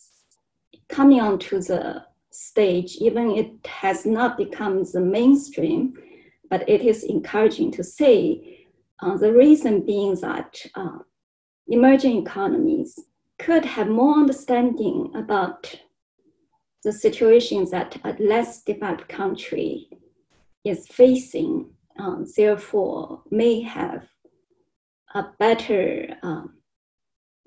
coming 0.89 1.21
onto 1.21 1.61
the 1.61 2.05
stage, 2.31 2.97
even 2.97 3.31
it 3.31 3.67
has 3.67 4.07
not 4.07 4.37
become 4.37 4.85
the 4.85 5.01
mainstream, 5.01 5.95
but 6.51 6.69
it 6.69 6.81
is 6.81 7.05
encouraging 7.05 7.71
to 7.71 7.85
see 7.85 8.67
uh, 9.01 9.17
the 9.17 9.33
reason 9.33 9.85
being 9.85 10.15
that 10.17 10.61
uh, 10.75 10.99
emerging 11.69 12.23
economies 12.23 12.99
could 13.39 13.65
have 13.65 13.89
more 13.89 14.15
understanding 14.15 15.13
about 15.15 15.75
the 16.85 16.93
situations 16.93 17.71
that 17.71 17.97
a 18.05 18.15
less 18.21 18.63
developed 18.63 19.09
country 19.09 19.89
is 20.65 20.87
facing, 20.87 21.71
um, 21.99 22.25
therefore 22.37 23.23
may 23.31 23.61
have 23.63 24.07
a 25.15 25.25
better 25.39 26.17
um, 26.23 26.55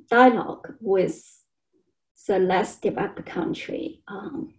dialogue 0.10 0.74
with 0.80 1.44
the 2.28 2.40
less 2.40 2.78
developed 2.78 3.26
country. 3.26 4.02
Um, 4.08 4.54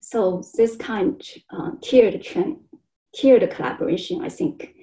so 0.00 0.42
this 0.54 0.76
kind 0.76 1.20
of 1.52 1.60
uh, 1.60 1.70
tiered 1.82 2.22
trend, 2.22 2.58
tiered 3.14 3.50
collaboration, 3.50 4.24
I 4.24 4.28
think, 4.28 4.74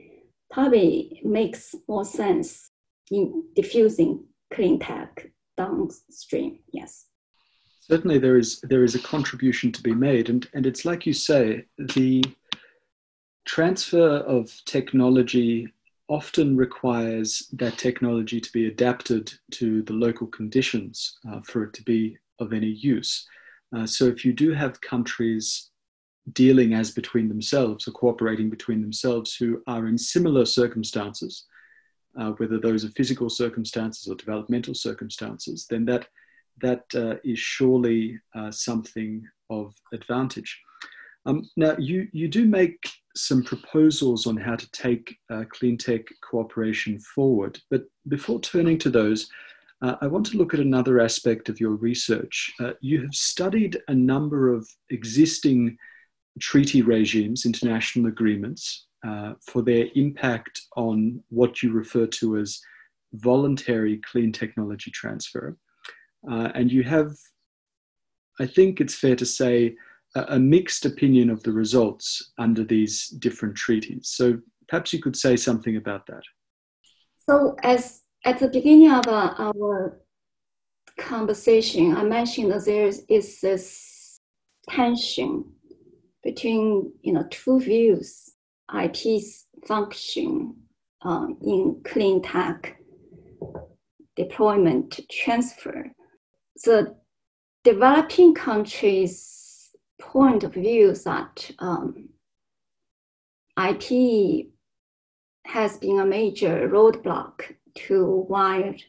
probably 0.52 1.22
makes 1.24 1.76
more 1.88 2.06
sense 2.06 2.70
in 3.12 3.46
diffusing 3.56 4.26
clean 4.54 4.80
tech 4.80 5.28
downstream. 5.58 6.60
Yes. 6.72 7.06
Certainly, 7.88 8.18
there 8.18 8.38
is 8.38 8.60
there 8.62 8.84
is 8.84 8.96
a 8.96 9.00
contribution 9.00 9.72
to 9.72 9.84
be 9.84 9.94
made, 9.94 10.30
and 10.30 10.48
and 10.54 10.65
it's 10.65 10.86
like 10.86 11.06
you 11.06 11.13
say, 11.13 11.65
the 11.77 12.24
transfer 13.46 14.18
of 14.22 14.51
technology 14.65 15.72
often 16.08 16.58
requires 16.58 17.48
that 17.54 17.77
technology 17.77 18.42
to 18.42 18.51
be 18.51 18.68
adapted 18.68 19.32
to 19.51 19.84
the 19.84 19.94
local 19.94 20.27
conditions 20.27 21.18
uh, 21.30 21.42
for 21.42 21.63
it 21.63 21.74
to 21.74 21.84
be 21.84 22.18
of 22.39 22.54
any 22.54 22.68
use. 22.68 23.27
Uh, 23.75 23.86
so 23.86 24.06
if 24.06 24.25
you 24.25 24.34
do 24.34 24.51
have 24.51 24.82
countries 24.82 25.70
dealing 26.34 26.74
as 26.74 26.89
between 26.92 27.27
themselves 27.27 27.88
or 27.88 27.92
cooperating 27.92 28.50
between 28.50 28.82
themselves 28.82 29.36
who 29.36 29.62
are 29.68 29.88
in 29.88 29.98
similar 29.98 30.46
circumstances, 30.46 31.46
uh, 32.20 32.32
whether 32.32 32.60
those 32.60 32.84
are 32.84 32.89
physical 32.89 33.30
circumstances 33.30 34.08
or 34.08 34.15
developmental 34.15 34.74
circumstances, 34.74 35.68
then 35.70 35.86
that 35.86 36.08
that 36.62 36.84
uh, 36.96 37.16
is 37.24 37.40
surely 37.40 38.20
uh, 38.36 38.52
something 38.52 39.24
of 39.50 39.74
advantage. 39.94 40.60
Um, 41.26 41.50
now, 41.58 41.76
you, 41.80 42.08
you 42.14 42.28
do 42.28 42.46
make 42.46 42.88
some 43.16 43.44
proposals 43.44 44.28
on 44.28 44.38
how 44.38 44.56
to 44.56 44.72
take 44.72 45.16
uh, 45.32 45.44
clean 45.50 45.78
tech 45.78 46.02
cooperation 46.22 47.00
forward, 47.00 47.60
but 47.72 47.84
before 48.08 48.40
turning 48.42 48.78
to 48.80 48.90
those, 48.90 49.28
uh, 49.82 49.96
I 50.02 50.08
want 50.08 50.26
to 50.28 50.38
look 50.38 50.54
at 50.54 50.60
another 50.60 51.00
aspect 51.00 51.50
of 51.50 51.60
your 51.60 51.72
research. 51.72 52.54
Uh, 52.60 52.72
you 52.82 53.02
have 53.02 53.14
studied 53.14 53.78
a 53.88 53.94
number 53.94 54.54
of 54.54 54.68
existing 54.90 55.78
treaty 56.40 56.82
regimes, 56.82 57.46
international 57.46 58.08
agreements, 58.08 58.88
uh, 59.06 59.34
for 59.42 59.62
their 59.62 59.88
impact 59.96 60.62
on 60.76 61.22
what 61.30 61.62
you 61.62 61.72
refer 61.72 62.08
to 62.08 62.38
as 62.38 62.60
voluntary 63.14 64.02
clean 64.10 64.32
technology 64.32 64.92
transfer. 64.92 65.58
Uh, 66.29 66.50
and 66.55 66.72
you 66.72 66.84
have, 66.84 67.12
I 68.39 68.46
think 68.46 68.82
it's 68.82 68.96
fair 68.96 69.15
to 69.15 69.25
say, 69.25 69.75
a, 70.15 70.25
a 70.29 70.39
mixed 70.39 70.86
opinion 70.86 71.29
of 71.29 71.44
the 71.44 71.51
results 71.51 72.32
under 72.38 72.63
these 72.63 73.08
different 73.08 73.55
treaties. 73.55 74.10
So 74.10 74.39
perhaps 74.67 74.94
you 74.94 75.01
could 75.01 75.15
say 75.15 75.36
something 75.36 75.77
about 75.77 76.08
that. 76.08 76.24
So, 77.27 77.55
as 77.63 78.01
at 78.24 78.39
the 78.39 78.48
beginning 78.48 78.91
of 78.91 79.08
uh, 79.08 79.34
our 79.38 80.00
conversation, 80.98 81.96
I 81.96 82.03
mentioned 82.03 82.51
that 82.51 82.65
there 82.65 82.88
is 82.88 83.41
this 83.41 84.20
tension 84.70 85.46
between 86.24 86.91
you 87.01 87.13
know 87.13 87.25
two 87.29 87.60
views: 87.60 88.32
IP's 88.73 89.47
function 89.67 90.56
uh, 91.04 91.28
in 91.41 91.82
clean 91.84 92.21
tech 92.21 92.78
deployment 94.15 95.00
transfer. 95.12 95.91
The 96.63 96.96
developing 97.63 98.34
countries' 98.34 99.76
point 100.00 100.44
of 100.44 100.54
view 100.54 100.94
that 100.94 101.52
um, 101.60 102.10
IP 103.58 104.48
has 105.46 105.78
been 105.78 106.00
a 106.00 106.06
major 106.06 106.70
roadblock 106.70 107.56
to 107.76 108.26
wide, 108.30 108.82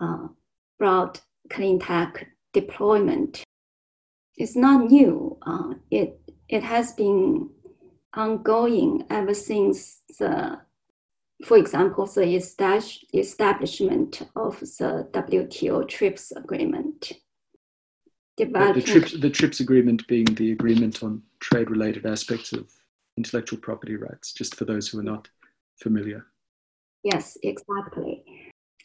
uh, 0.00 0.28
broad 0.78 1.20
clean 1.50 1.78
tech 1.78 2.26
deployment. 2.52 3.44
It's 4.36 4.56
not 4.56 4.90
new. 4.90 5.38
Uh, 5.42 5.74
it 5.90 6.18
it 6.48 6.62
has 6.62 6.92
been 6.92 7.48
ongoing 8.14 9.04
ever 9.08 9.34
since 9.34 10.02
the, 10.18 10.60
for 11.44 11.56
example, 11.56 12.06
the 12.06 12.34
establishment 13.14 14.22
of 14.36 14.60
the 14.60 15.08
WTO 15.12 15.88
TRIPS 15.88 16.32
agreement. 16.32 17.12
The, 18.36 18.46
TRIPS, 18.84 19.20
the 19.20 19.30
TRIPS 19.30 19.60
agreement 19.60 20.06
being 20.08 20.24
the 20.24 20.52
agreement 20.52 21.02
on 21.02 21.22
trade-related 21.40 22.06
aspects 22.06 22.52
of 22.52 22.70
intellectual 23.16 23.58
property 23.58 23.96
rights, 23.96 24.32
just 24.32 24.54
for 24.54 24.64
those 24.64 24.88
who 24.88 24.98
are 25.00 25.04
not 25.04 25.28
familiar. 25.76 26.26
Yes, 27.02 27.36
exactly. 27.42 28.24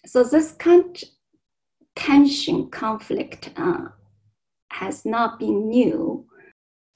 So 0.06 0.24
this 0.24 0.52
kind 0.54 0.84
of 0.84 1.04
tension 1.96 2.70
conflict 2.70 3.52
uh, 3.58 3.90
has 4.72 5.06
not 5.06 5.40
been 5.40 5.70
new. 5.70 6.26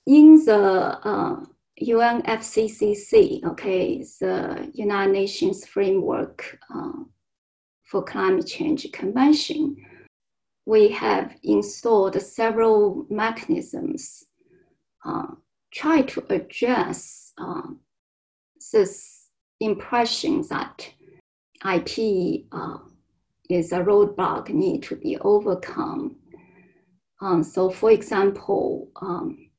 In 0.08 0.44
the 0.44 1.00
uh, 1.04 1.46
UNFCCC, 1.82 3.44
okay, 3.44 4.04
the 4.20 4.72
United 4.74 5.14
Nations 5.14 5.66
Framework 5.66 6.60
uh, 6.74 6.92
for 7.84 8.04
Climate 8.04 8.48
Change 8.48 8.92
Convention, 8.92 9.76
we 10.66 10.90
have 10.90 11.36
installed 11.44 12.22
several 12.22 13.06
mechanisms 13.10 14.26
uh, 15.04 15.28
try 15.74 16.02
to 16.04 16.24
address 16.30 17.34
uh, 17.38 17.64
this 18.72 19.30
impression 19.60 20.44
that 20.50 20.88
IP 21.66 22.46
uh, 22.52 22.78
is 23.50 23.72
a 23.72 23.80
roadblock 23.80 24.50
need 24.50 24.84
to 24.84 24.96
be 24.96 25.18
overcome. 25.20 26.16
Um, 27.22 27.44
so, 27.44 27.70
for 27.70 27.92
example, 27.92 28.90
um, 29.02 29.51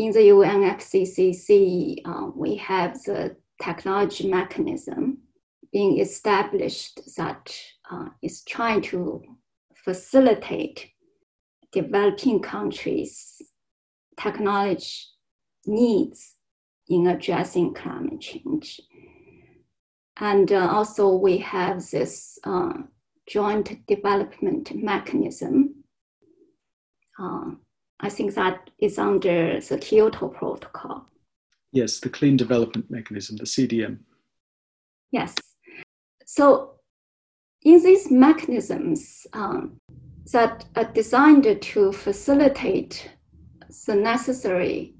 in 0.00 0.12
the 0.12 0.30
UNFCCC, 0.30 2.00
uh, 2.06 2.30
we 2.34 2.56
have 2.56 2.94
the 3.02 3.36
technology 3.62 4.30
mechanism 4.30 5.18
being 5.74 6.00
established 6.00 7.00
that 7.18 7.54
uh, 7.90 8.06
is 8.22 8.42
trying 8.44 8.80
to 8.80 9.22
facilitate 9.84 10.90
developing 11.70 12.40
countries' 12.40 13.42
technology 14.18 15.04
needs 15.66 16.34
in 16.88 17.06
addressing 17.06 17.74
climate 17.74 18.22
change. 18.22 18.80
And 20.16 20.50
uh, 20.50 20.66
also 20.72 21.14
we 21.14 21.36
have 21.38 21.90
this 21.90 22.38
uh, 22.44 22.72
joint 23.28 23.86
development 23.86 24.72
mechanism. 24.74 25.74
I 28.00 28.08
think 28.08 28.34
that 28.34 28.70
is 28.78 28.98
under 28.98 29.60
the 29.60 29.78
Kyoto 29.78 30.28
Protocol. 30.28 31.06
Yes, 31.72 32.00
the 32.00 32.08
Clean 32.08 32.36
Development 32.36 32.90
Mechanism, 32.90 33.36
the 33.36 33.44
CDM. 33.44 33.98
Yes. 35.12 35.34
So 36.24 36.80
in 37.62 37.82
these 37.82 38.10
mechanisms 38.10 39.26
um, 39.32 39.76
that 40.32 40.64
are 40.76 40.84
designed 40.92 41.60
to 41.60 41.92
facilitate 41.92 43.10
the 43.86 43.94
necessary 43.94 44.94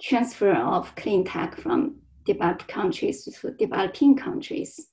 transfer 0.00 0.52
of 0.52 0.94
clean 0.96 1.24
tech 1.24 1.56
from 1.56 1.96
developed 2.24 2.68
countries 2.68 3.24
to 3.24 3.50
developing 3.52 4.16
countries. 4.16 4.88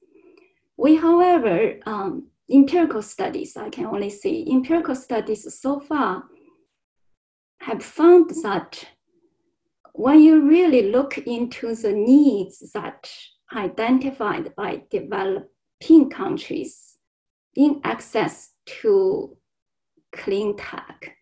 We, 0.76 0.95
however, 0.95 1.76
um, 1.86 2.28
empirical 2.52 3.02
studies, 3.02 3.56
I 3.56 3.69
can 3.69 3.86
only 3.86 4.10
say 4.10 4.45
empirical 4.50 4.95
studies 4.95 5.41
so 5.60 5.80
far 5.80 6.23
have 7.68 7.84
found 7.84 8.30
that 8.44 8.82
when 9.92 10.22
you 10.22 10.48
really 10.48 10.90
look 10.90 11.18
into 11.18 11.76
the 11.76 11.92
needs 11.92 12.72
that 12.74 13.12
identified 13.54 14.56
by 14.56 14.82
developing 14.90 16.10
countries 16.10 16.98
in 17.56 17.82
access 17.84 18.54
to 18.66 19.36
clean 20.14 20.56
tech, 20.56 21.18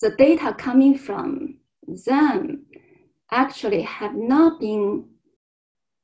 the 0.00 0.10
data 0.10 0.54
coming 0.56 0.96
from 0.96 1.58
them 2.06 2.64
actually 3.32 3.82
have 3.82 4.14
not 4.14 4.60
been 4.60 5.04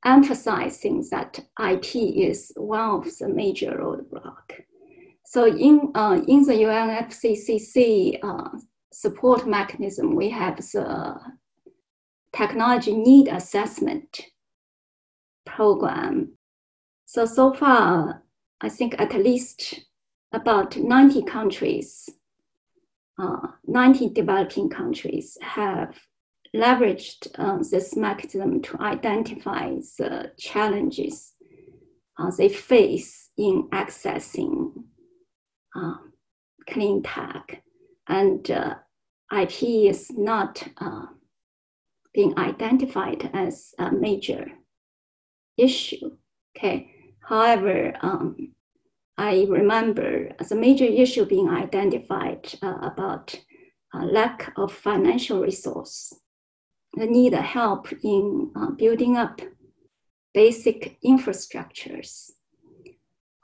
emphasizing 0.05 1.07
that 1.13 1.39
IP 1.71 1.95
is 1.95 2.51
one 2.57 2.91
of 2.91 3.19
the 3.19 3.29
major 3.29 3.79
roadblock. 3.81 4.65
So 5.25 5.47
in, 5.47 5.93
uh, 5.95 6.21
in 6.27 6.43
the 6.43 6.55
UNFCCC 6.55 8.19
uh, 8.25 8.59
support 8.93 9.47
mechanism, 9.47 10.15
we 10.15 10.31
have 10.31 10.57
the 10.57 11.17
technology 12.35 12.95
need 12.95 13.29
assessment 13.29 14.21
program. 15.45 16.37
So, 17.07 17.27
so 17.27 17.53
far, 17.53 18.23
I 18.61 18.69
think 18.69 18.95
at 18.99 19.13
least 19.15 19.81
about 20.33 20.77
90 20.77 21.25
countries, 21.25 22.09
uh, 23.19 23.49
90 23.67 24.11
developing 24.11 24.71
countries 24.71 25.37
have 25.43 25.99
leveraged 26.55 27.29
uh, 27.39 27.59
this 27.71 27.97
mechanism 27.97 28.61
to 28.63 28.81
identify 28.81 29.75
the 29.99 30.33
challenges 30.39 31.33
uh, 32.19 32.31
they 32.37 32.49
face 32.49 33.31
in 33.37 33.69
accessing 33.73 34.73
uh, 35.75 35.97
clean 36.69 37.03
tech. 37.03 37.63
And 38.19 38.51
uh, 38.51 38.75
IP 39.43 39.63
is 39.93 40.11
not 40.11 40.63
uh, 40.79 41.07
being 42.13 42.39
identified 42.39 43.31
as 43.33 43.75
a 43.79 43.91
major 43.91 44.47
issue. 45.57 46.17
Okay. 46.55 46.91
However, 47.21 47.95
um, 48.03 48.53
I 49.17 49.47
remember 49.49 50.33
the 50.49 50.55
major 50.55 50.85
issue 50.85 51.25
being 51.25 51.49
identified 51.49 52.55
uh, 52.63 52.79
about 52.83 53.35
lack 53.95 54.53
of 54.57 54.73
financial 54.73 55.41
resource 55.41 56.13
the 56.95 57.07
need 57.07 57.33
help 57.33 57.89
in 58.03 58.51
uh, 58.55 58.71
building 58.71 59.17
up 59.17 59.41
basic 60.35 60.99
infrastructures. 61.05 62.31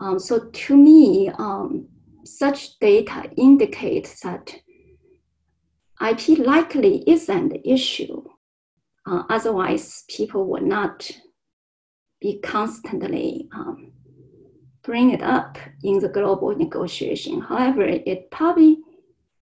Um, 0.01 0.19
so 0.19 0.51
to 0.51 0.77
me, 0.77 1.31
um, 1.31 1.89
such 2.25 2.79
data 2.79 3.31
indicates 3.37 4.21
that 4.21 4.55
IP 6.01 6.39
likely 6.39 7.03
is 7.07 7.29
an 7.29 7.53
issue. 7.65 8.23
Uh, 9.07 9.25
otherwise, 9.29 10.05
people 10.09 10.47
would 10.47 10.63
not 10.63 11.11
be 12.21 12.39
constantly 12.41 13.49
um, 13.55 13.93
bring 14.83 15.11
it 15.11 15.23
up 15.23 15.59
in 15.83 15.99
the 15.99 16.09
global 16.09 16.55
negotiation. 16.55 17.41
However, 17.41 17.83
it 17.83 18.31
probably 18.31 18.79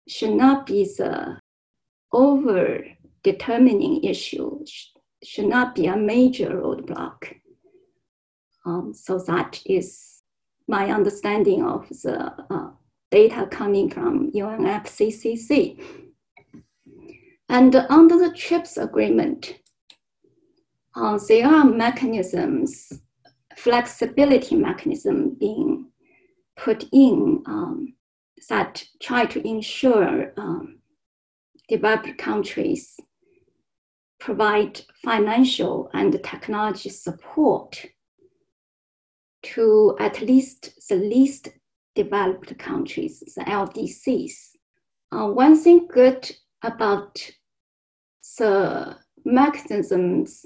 should 0.08 0.34
not 0.34 0.66
be 0.66 0.84
the 0.84 1.40
over 2.12 2.84
determining 3.24 4.04
issue 4.04 4.64
should 5.24 5.48
not 5.48 5.74
be 5.74 5.88
a 5.88 5.98
major 5.98 6.50
roadblock. 6.50 7.34
Um, 8.66 8.94
so 8.94 9.20
that 9.20 9.62
is 9.66 10.15
my 10.68 10.92
understanding 10.92 11.64
of 11.64 11.88
the 11.90 12.34
uh, 12.50 12.70
data 13.12 13.48
coming 13.52 13.90
from 13.90 14.32
UNFCCC. 14.32 15.82
And 17.50 17.76
under 17.76 18.18
the 18.18 18.34
TRIPS 18.34 18.78
agreement, 18.78 19.60
uh, 20.96 21.20
there 21.28 21.48
are 21.48 21.66
mechanisms, 21.66 22.92
flexibility 23.56 24.56
mechanism 24.56 25.36
being 25.40 25.88
put 26.56 26.86
in 26.92 27.44
um, 27.46 27.94
that 28.50 28.84
try 29.02 29.26
to 29.26 29.48
ensure 29.48 30.34
um, 30.38 30.80
developed 31.68 32.18
countries 32.18 33.00
provide 34.20 34.82
financial 35.04 35.90
and 35.94 36.20
technology 36.24 36.90
support 36.90 37.86
to 39.54 39.96
at 40.00 40.22
least 40.22 40.88
the 40.90 40.96
least 40.96 41.50
developed 41.96 42.58
countries, 42.58 43.20
the 43.36 43.44
LDCs. 43.44 44.34
Uh, 45.12 45.28
one 45.28 45.56
thing 45.56 45.88
good 45.88 46.30
about 46.62 47.32
the 48.38 48.98
mechanisms 49.24 50.46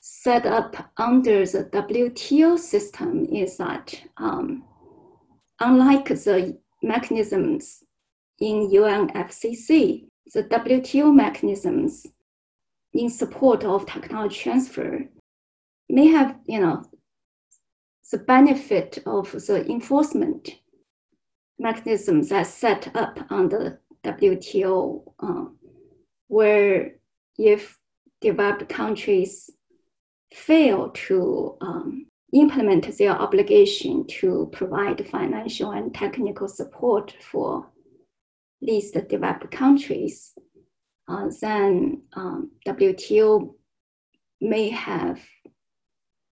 set 0.00 0.46
up 0.46 0.90
under 0.96 1.44
the 1.44 1.64
WTO 1.64 2.58
system 2.58 3.26
is 3.26 3.58
that 3.58 4.00
um, 4.16 4.64
unlike 5.60 6.08
the 6.08 6.58
mechanisms 6.82 7.84
in 8.38 8.70
UNFCCC, 8.70 10.06
the 10.32 10.44
WTO 10.44 11.14
mechanisms 11.14 12.06
in 12.94 13.10
support 13.10 13.64
of 13.64 13.86
technology 13.86 14.36
transfer 14.36 15.04
may 15.88 16.06
have, 16.06 16.36
you 16.46 16.60
know, 16.60 16.82
the 18.10 18.18
benefit 18.18 18.98
of 19.06 19.30
the 19.32 19.64
enforcement 19.70 20.50
mechanisms 21.58 22.30
that 22.30 22.46
set 22.46 22.94
up 22.96 23.18
on 23.30 23.48
the 23.48 23.78
WTO, 24.04 25.02
uh, 25.20 25.44
where 26.28 26.92
if 27.38 27.78
developed 28.20 28.68
countries 28.68 29.50
fail 30.32 30.90
to 30.90 31.56
um, 31.60 32.06
implement 32.32 32.96
their 32.96 33.12
obligation 33.12 34.06
to 34.06 34.48
provide 34.52 35.06
financial 35.08 35.72
and 35.72 35.94
technical 35.94 36.48
support 36.48 37.14
for 37.20 37.66
least 38.62 38.96
developed 39.08 39.50
countries, 39.50 40.32
uh, 41.08 41.28
then 41.40 42.02
um, 42.14 42.50
WTO 42.66 43.54
may 44.40 44.68
have 44.70 45.20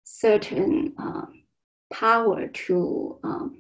certain 0.04 0.94
uh, 0.98 1.26
power 1.92 2.48
to 2.48 3.20
um, 3.24 3.58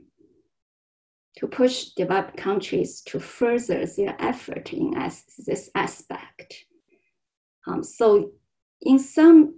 to 1.37 1.47
push 1.47 1.85
developed 1.95 2.37
countries 2.37 3.01
to 3.01 3.19
further 3.19 3.85
their 3.85 4.15
effort 4.19 4.73
in 4.73 4.93
as, 4.97 5.23
this 5.45 5.69
aspect. 5.75 6.65
Um, 7.65 7.83
so, 7.83 8.31
in 8.81 8.99
some 8.99 9.55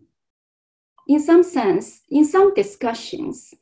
in 1.07 1.19
some 1.19 1.43
sense, 1.43 2.01
in 2.09 2.25
some 2.25 2.53
discussions, 2.53 3.53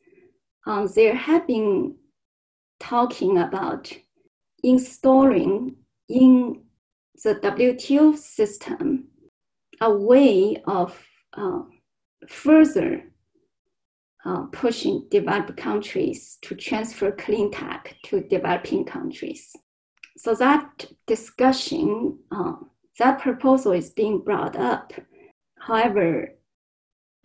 um, 0.66 0.88
there 0.94 1.14
have 1.14 1.46
been 1.46 1.96
talking 2.78 3.38
about 3.38 3.92
installing 4.62 5.76
in 6.08 6.62
the 7.24 7.34
WTO 7.36 8.16
system 8.16 9.08
a 9.80 9.90
way 9.90 10.62
of 10.66 10.96
uh, 11.34 11.62
further 12.28 13.11
uh, 14.24 14.42
pushing 14.52 15.06
developed 15.10 15.56
countries 15.56 16.38
to 16.42 16.54
transfer 16.54 17.10
clean 17.10 17.50
tech 17.50 17.96
to 18.04 18.20
developing 18.20 18.84
countries. 18.84 19.54
So 20.16 20.34
that 20.34 20.86
discussion, 21.06 22.18
uh, 22.30 22.54
that 22.98 23.20
proposal 23.20 23.72
is 23.72 23.90
being 23.90 24.20
brought 24.20 24.56
up. 24.56 24.92
However, 25.58 26.34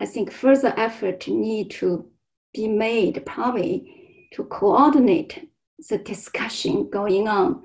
I 0.00 0.06
think 0.06 0.32
further 0.32 0.74
effort 0.76 1.28
need 1.28 1.70
to 1.72 2.10
be 2.54 2.68
made 2.68 3.24
probably 3.26 4.28
to 4.32 4.44
coordinate 4.44 5.50
the 5.88 5.98
discussion 5.98 6.88
going 6.90 7.28
on 7.28 7.62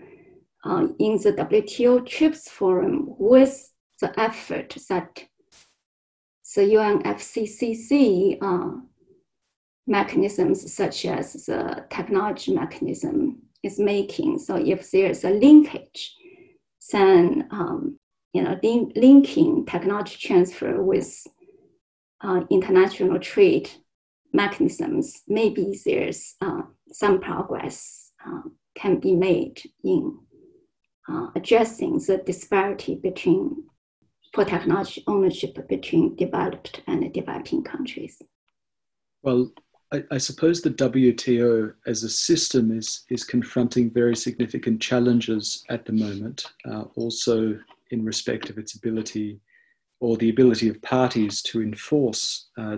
uh, 0.64 0.88
in 1.00 1.18
the 1.18 1.34
WTO 1.34 2.08
TRIPS 2.08 2.50
forum 2.50 3.06
with 3.18 3.72
the 4.00 4.18
effort 4.20 4.78
that 4.90 5.24
the 6.56 6.62
UNFCCC 6.62 8.38
mechanisms 9.88 10.74
such 10.74 11.06
as 11.06 11.34
the 11.46 11.86
technology 11.90 12.54
mechanism 12.54 13.42
is 13.64 13.80
making. 13.80 14.40
So 14.40 14.56
if 14.56 14.92
there's 14.92 15.24
a 15.24 15.30
linkage, 15.30 16.16
then 16.92 17.48
um, 17.52 18.00
you 18.34 18.44
know 18.44 18.60
link, 18.64 18.94
linking 18.96 19.66
technology 19.66 20.18
transfer 20.20 20.82
with 20.82 21.26
uh, 22.22 22.42
international 22.50 23.20
trade 23.20 23.70
mechanisms, 24.34 25.22
maybe 25.28 25.80
there's 25.86 26.36
uh, 26.42 26.62
some 26.92 27.20
progress 27.20 28.12
uh, 28.26 28.42
can 28.76 29.00
be 29.00 29.16
made 29.16 29.62
in 29.84 30.18
uh, 31.10 31.28
addressing 31.36 32.00
the 32.00 32.22
disparity 32.26 32.96
between 32.96 33.64
for 34.34 34.44
technology 34.44 35.04
ownership 35.06 35.68
between 35.68 36.16
developed 36.16 36.82
and 36.88 37.14
developing 37.14 37.64
countries. 37.64 38.20
Well, 39.22 39.52
I, 40.10 40.18
suppose 40.18 40.62
the 40.62 40.72
WTO 40.72 41.74
as 41.86 42.04
a 42.04 42.10
system 42.10 42.76
is, 42.76 43.04
is 43.10 43.24
confronting 43.24 43.92
very 43.92 44.16
significant 44.16 44.82
challenges 44.82 45.64
at 45.70 45.86
the 45.86 45.94
moment, 45.94 46.46
uh, 46.70 46.86
also 46.96 47.60
in 47.92 48.04
respect 48.04 48.50
of 48.50 48.58
its 48.58 48.74
ability 48.74 49.40
or 50.00 50.18
the 50.18 50.30
ability 50.30 50.68
of 50.68 50.82
parties 50.82 51.42
to 51.44 51.62
enforce 51.62 52.48
uh, 52.58 52.78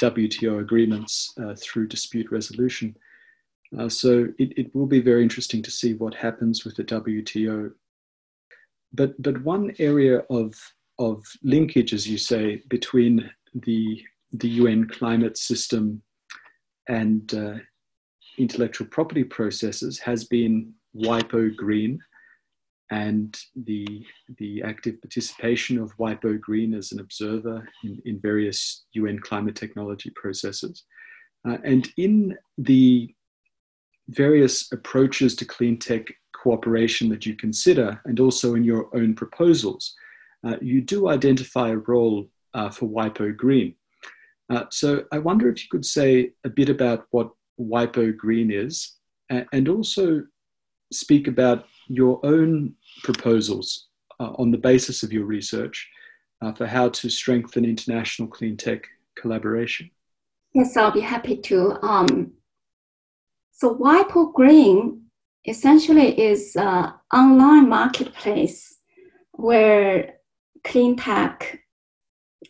WTO 0.00 0.60
agreements 0.60 1.32
uh, 1.40 1.54
through 1.56 1.86
dispute 1.86 2.30
resolution. 2.30 2.96
Uh, 3.78 3.88
so 3.88 4.26
it, 4.38 4.52
it 4.58 4.74
will 4.74 4.86
be 4.86 5.00
very 5.00 5.22
interesting 5.22 5.62
to 5.62 5.70
see 5.70 5.94
what 5.94 6.14
happens 6.14 6.64
with 6.64 6.74
the 6.76 6.84
WTO. 6.84 7.70
But, 8.92 9.20
but 9.22 9.42
one 9.44 9.72
area 9.78 10.24
of, 10.28 10.54
of 10.98 11.24
linkage, 11.42 11.94
as 11.94 12.08
you 12.08 12.18
say, 12.18 12.62
between 12.68 13.30
the 13.54 14.02
the 14.34 14.48
UN 14.48 14.88
climate 14.88 15.36
system 15.36 16.02
and 16.88 17.32
uh, 17.34 17.54
intellectual 18.38 18.86
property 18.88 19.24
processes 19.24 19.98
has 19.98 20.24
been 20.24 20.72
WIPO 20.96 21.56
Green 21.56 21.98
and 22.90 23.38
the, 23.64 24.04
the 24.38 24.62
active 24.62 25.00
participation 25.00 25.78
of 25.78 25.96
WIPO 25.96 26.40
Green 26.40 26.74
as 26.74 26.92
an 26.92 27.00
observer 27.00 27.66
in, 27.84 28.02
in 28.04 28.20
various 28.20 28.84
UN 28.92 29.18
climate 29.18 29.56
technology 29.56 30.10
processes. 30.14 30.84
Uh, 31.48 31.56
and 31.64 31.90
in 31.96 32.36
the 32.58 33.14
various 34.08 34.70
approaches 34.72 35.34
to 35.36 35.44
clean 35.44 35.78
tech 35.78 36.06
cooperation 36.34 37.08
that 37.08 37.24
you 37.24 37.34
consider, 37.34 38.00
and 38.04 38.20
also 38.20 38.54
in 38.54 38.64
your 38.64 38.94
own 38.94 39.14
proposals, 39.14 39.94
uh, 40.44 40.56
you 40.60 40.80
do 40.80 41.08
identify 41.08 41.70
a 41.70 41.76
role 41.76 42.28
uh, 42.54 42.68
for 42.68 42.86
WIPO 42.88 43.36
Green. 43.36 43.74
Uh, 44.52 44.66
so 44.70 45.04
I 45.10 45.18
wonder 45.18 45.48
if 45.48 45.62
you 45.62 45.68
could 45.70 45.86
say 45.86 46.32
a 46.44 46.50
bit 46.50 46.68
about 46.68 47.06
what 47.10 47.30
WIPO 47.58 48.18
Green 48.18 48.50
is, 48.50 48.98
and 49.30 49.66
also 49.66 50.24
speak 50.92 51.26
about 51.26 51.64
your 51.88 52.20
own 52.22 52.74
proposals 53.02 53.88
uh, 54.20 54.32
on 54.36 54.50
the 54.50 54.58
basis 54.58 55.02
of 55.02 55.10
your 55.10 55.24
research 55.24 55.88
uh, 56.42 56.52
for 56.52 56.66
how 56.66 56.90
to 56.90 57.08
strengthen 57.08 57.64
international 57.64 58.28
clean 58.28 58.58
tech 58.58 58.86
collaboration. 59.16 59.90
Yes, 60.52 60.76
I'll 60.76 60.92
be 60.92 61.00
happy 61.00 61.36
to. 61.36 61.78
Um, 61.82 62.32
so 63.52 63.74
WIPO 63.74 64.34
Green 64.34 65.06
essentially 65.46 66.20
is 66.20 66.54
an 66.56 66.92
online 67.10 67.70
marketplace 67.70 68.76
where 69.32 70.16
clean 70.62 70.96
tech, 70.96 71.60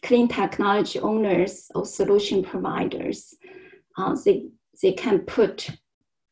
clean 0.03 0.29
technology 0.29 0.99
owners 0.99 1.71
or 1.75 1.85
solution 1.85 2.43
providers, 2.43 3.35
uh, 3.97 4.17
they, 4.25 4.47
they 4.83 4.93
can 4.93 5.21
put 5.21 5.71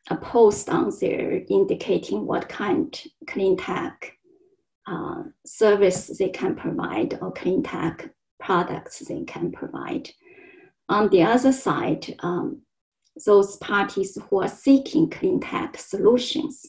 a 0.09 0.16
post 0.16 0.68
on 0.68 0.92
there 1.01 1.42
indicating 1.49 2.27
what 2.27 2.49
kind 2.49 3.03
clean 3.29 3.57
tech 3.57 4.16
uh, 4.87 5.23
service 5.46 6.07
they 6.18 6.29
can 6.29 6.57
provide 6.57 7.18
or 7.20 7.33
clean 7.33 7.62
tech 7.62 8.11
products 8.40 9.01
they 9.01 9.23
can 9.25 9.53
provide. 9.53 10.11
On 10.88 11.09
the 11.11 11.23
other 11.23 11.53
side, 11.53 12.16
um, 12.20 12.62
those 13.25 13.57
parties 13.59 14.18
who 14.29 14.42
are 14.42 14.49
seeking 14.49 15.11
clean 15.11 15.40
tech 15.40 15.77
solutions, 15.79 16.66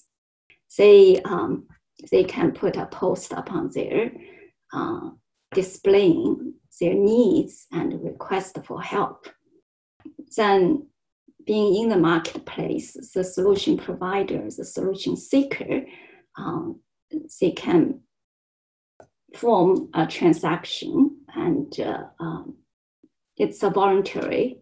they, 0.78 1.22
um, 1.24 1.68
they 2.12 2.24
can 2.24 2.52
put 2.52 2.76
a 2.76 2.86
post 2.88 3.32
upon 3.32 3.72
there 3.74 4.12
uh, 4.74 5.10
displaying 5.54 6.54
their 6.82 6.96
needs 6.96 7.67
and 7.72 8.04
request 8.04 8.58
for 8.65 8.82
help. 8.82 9.28
Then 10.36 10.88
being 11.46 11.84
in 11.84 11.89
the 11.89 11.98
marketplace, 11.98 12.94
the 13.13 13.24
solution 13.24 13.78
provider, 13.78 14.44
the 14.44 14.65
solution 14.65 15.15
seeker, 15.15 15.86
um, 16.38 16.82
they 17.39 17.52
can 17.52 18.02
form 19.36 19.89
a 19.94 20.06
transaction 20.06 21.17
and 21.36 21.80
uh, 21.80 22.04
um, 22.20 22.56
it's 23.38 23.63
a 23.63 23.70
voluntary 23.70 24.58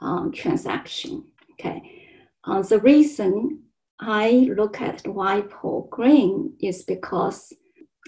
um, 0.00 0.32
transaction. 0.32 1.24
Okay. 1.52 1.82
Uh, 2.44 2.62
the 2.62 2.80
reason 2.80 3.62
I 4.00 4.50
look 4.56 4.80
at 4.80 5.04
WIPO 5.04 5.88
Green 5.90 6.54
is 6.60 6.82
because 6.82 7.52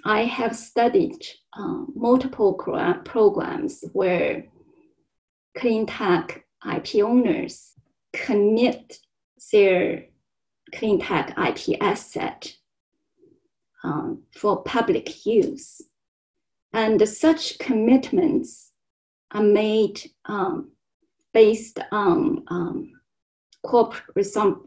I 0.05 0.25
have 0.25 0.57
studied 0.57 1.25
uh, 1.57 1.85
multiple 1.95 2.55
programs 2.55 3.85
where 3.93 4.45
clean 5.57 5.87
tech 5.87 6.45
IP 6.67 7.03
owners 7.03 7.73
commit 8.13 8.99
their 9.53 10.07
clean 10.75 11.01
tech 11.01 11.37
IP 11.39 11.81
asset 11.81 12.55
um, 13.83 14.23
for 14.35 14.63
public 14.63 15.25
use. 15.27 15.81
And 16.73 17.07
such 17.09 17.59
commitments 17.59 18.73
are 19.31 19.43
made 19.43 20.01
um, 20.25 20.73
based 21.33 21.79
on 21.93 22.45
um, 22.49 22.93
corporate 23.63 24.05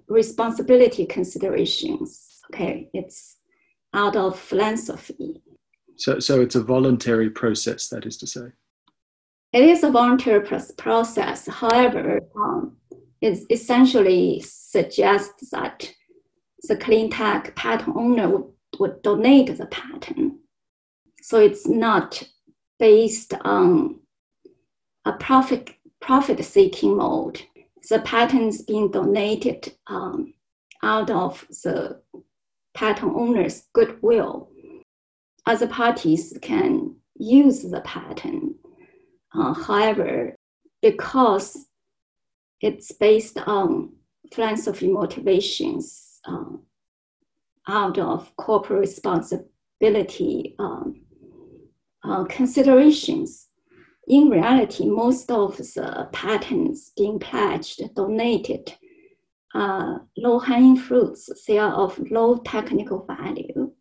responsibility 0.08 1.06
considerations. 1.06 2.40
Okay, 2.54 2.90
it's 2.94 3.37
out 3.94 4.16
of 4.16 4.40
philanthropy. 4.40 5.42
So, 5.96 6.20
so 6.20 6.42
it's 6.42 6.56
a 6.56 6.64
voluntary 6.64 7.30
process, 7.30 7.90
that 7.90 8.06
is 8.06 8.18
to 8.18 8.28
say. 8.28 8.52
It 9.54 9.64
is 9.64 9.84
a 9.84 9.90
voluntary 9.90 10.46
process. 10.78 11.48
However, 11.48 12.20
um, 12.36 12.78
it 13.22 13.40
essentially 13.50 14.42
suggests 14.46 15.50
that 15.50 15.92
the 16.64 16.78
clean 16.78 17.10
tech 17.10 17.56
patent 17.56 17.96
owner 17.96 18.30
would, 18.30 18.52
would 18.80 19.02
donate 19.02 19.58
the 19.58 19.66
patent. 19.68 20.34
So 21.22 21.40
it's 21.40 21.68
not 21.68 22.24
based 22.80 23.34
on 23.42 24.00
a 25.06 25.14
profit 25.14 25.74
profit 26.00 26.44
seeking 26.46 26.98
mode. 26.98 27.42
The 27.90 28.00
patents 28.00 28.62
being 28.62 28.92
donated 28.92 29.74
um, 29.88 30.34
out 30.84 31.10
of 31.10 31.46
the 31.64 32.02
patent 32.78 33.14
owner's 33.16 33.64
goodwill. 33.74 34.52
Other 35.48 35.68
parties 35.68 36.38
can 36.44 36.96
use 37.18 37.64
the 37.64 37.82
patent. 37.82 38.54
Uh, 39.34 39.54
however, 39.54 40.36
because 40.84 41.66
it's 42.62 42.92
based 42.92 43.40
on 43.40 43.94
philanthropy 44.32 44.90
motivations 44.90 46.20
um, 46.26 46.62
out 47.68 47.98
of 47.98 48.32
corporate 48.38 48.80
responsibility 48.80 50.56
um, 50.60 51.02
uh, 52.04 52.26
considerations. 52.26 53.48
In 54.08 54.30
reality, 54.30 54.86
most 54.86 55.32
of 55.32 55.58
the 55.58 56.10
patents 56.14 56.92
being 56.96 57.18
pledged, 57.18 57.82
donated, 57.96 58.74
uh, 59.54 60.00
low 60.18 60.40
hanging 60.40 60.78
fruits, 60.78 61.30
they 61.48 61.58
are 61.58 61.74
of 61.74 62.00
low 62.12 62.38
technical 62.38 63.06
value. 63.06 63.72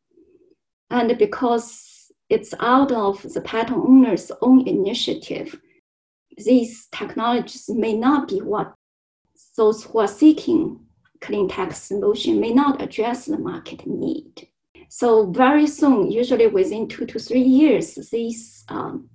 And 0.91 1.19
because 1.19 2.13
it's 2.29 2.55
out 2.61 2.93
of 2.93 3.23
the 3.35 3.41
patent 3.41 3.79
owner's 3.79 4.31
own 4.41 4.67
initiative, 4.67 5.61
these 6.37 6.87
technologies 6.93 7.69
may 7.69 7.95
not 7.95 8.29
be 8.29 8.41
what 8.41 8.75
those 9.57 9.85
who 9.85 9.99
are 9.99 10.09
seeking 10.09 10.81
clean 11.21 11.49
tech 11.49 11.73
solution 11.73 12.41
may 12.41 12.53
not 12.53 12.83
address 12.83 13.27
the 13.27 13.39
market 13.39 13.87
need. 13.87 14.49
So 14.89 15.31
very 15.31 15.67
soon, 15.67 16.11
usually 16.11 16.47
within 16.47 16.89
two 16.89 17.07
to 17.07 17.19
three 17.19 17.43
years, 17.43 17.95
these 18.13 18.65
um, 18.69 19.09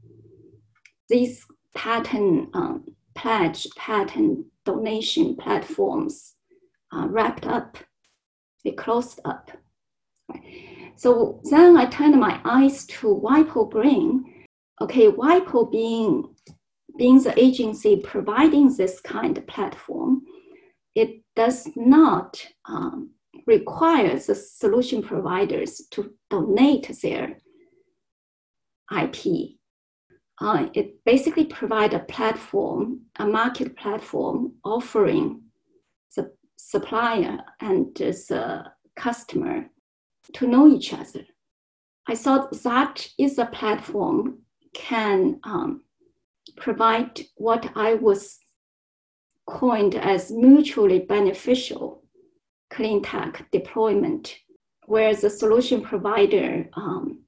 these 1.08 1.46
patent 1.76 2.50
um, 2.54 2.96
pledge, 3.16 3.68
patent 3.76 4.46
donation 4.66 5.36
platforms 5.36 6.36
uh, 6.92 7.08
wrapped 7.08 7.46
up, 7.46 7.78
they 8.64 8.72
closed 8.72 9.20
up. 9.26 9.52
So 10.96 11.42
then 11.50 11.78
I 11.78 11.86
turned 11.86 12.20
my 12.20 12.40
eyes 12.46 12.86
to 12.88 13.08
WIPO 13.08 13.72
Green. 13.72 14.46
Okay, 14.82 15.08
WIPO 15.08 15.72
being 15.72 16.36
being 16.98 17.22
the 17.24 17.40
agency 17.40 17.96
providing 17.96 18.76
this 18.76 19.00
kind 19.00 19.38
of 19.38 19.48
platform, 19.48 20.24
it 20.94 21.24
does 21.36 21.70
not 21.76 22.46
um, 22.66 23.12
require 23.48 24.20
the 24.20 24.36
solution 24.36 25.02
providers 25.02 25.82
to 25.92 26.14
donate 26.30 26.92
their 27.02 27.38
IP. 28.96 29.56
Uh, 30.40 30.68
it 30.74 31.04
basically 31.06 31.46
provides 31.46 31.94
a 31.94 32.00
platform, 32.00 33.02
a 33.18 33.26
market 33.26 33.78
platform 33.78 34.54
offering 34.64 35.42
the 36.16 36.32
supplier 36.70 37.40
and 37.60 37.94
the 37.96 38.66
customer 38.96 39.66
to 40.34 40.48
know 40.48 40.68
each 40.68 40.94
other. 40.94 41.26
I 42.08 42.16
thought 42.16 42.52
that 42.64 43.08
is 43.18 43.38
a 43.38 43.46
platform 43.46 44.40
can 44.74 45.40
um, 45.44 45.84
provide 46.58 47.22
what 47.36 47.72
I 47.76 47.96
was 47.96 48.40
coined 49.48 49.96
as 49.96 50.32
mutually 50.32 51.00
beneficial 51.00 52.04
clean 52.70 53.02
tech 53.02 53.48
deployment, 53.52 54.38
where 54.86 55.14
the 55.14 55.30
solution 55.30 55.82
provider 55.82 56.70
um, 56.74 57.24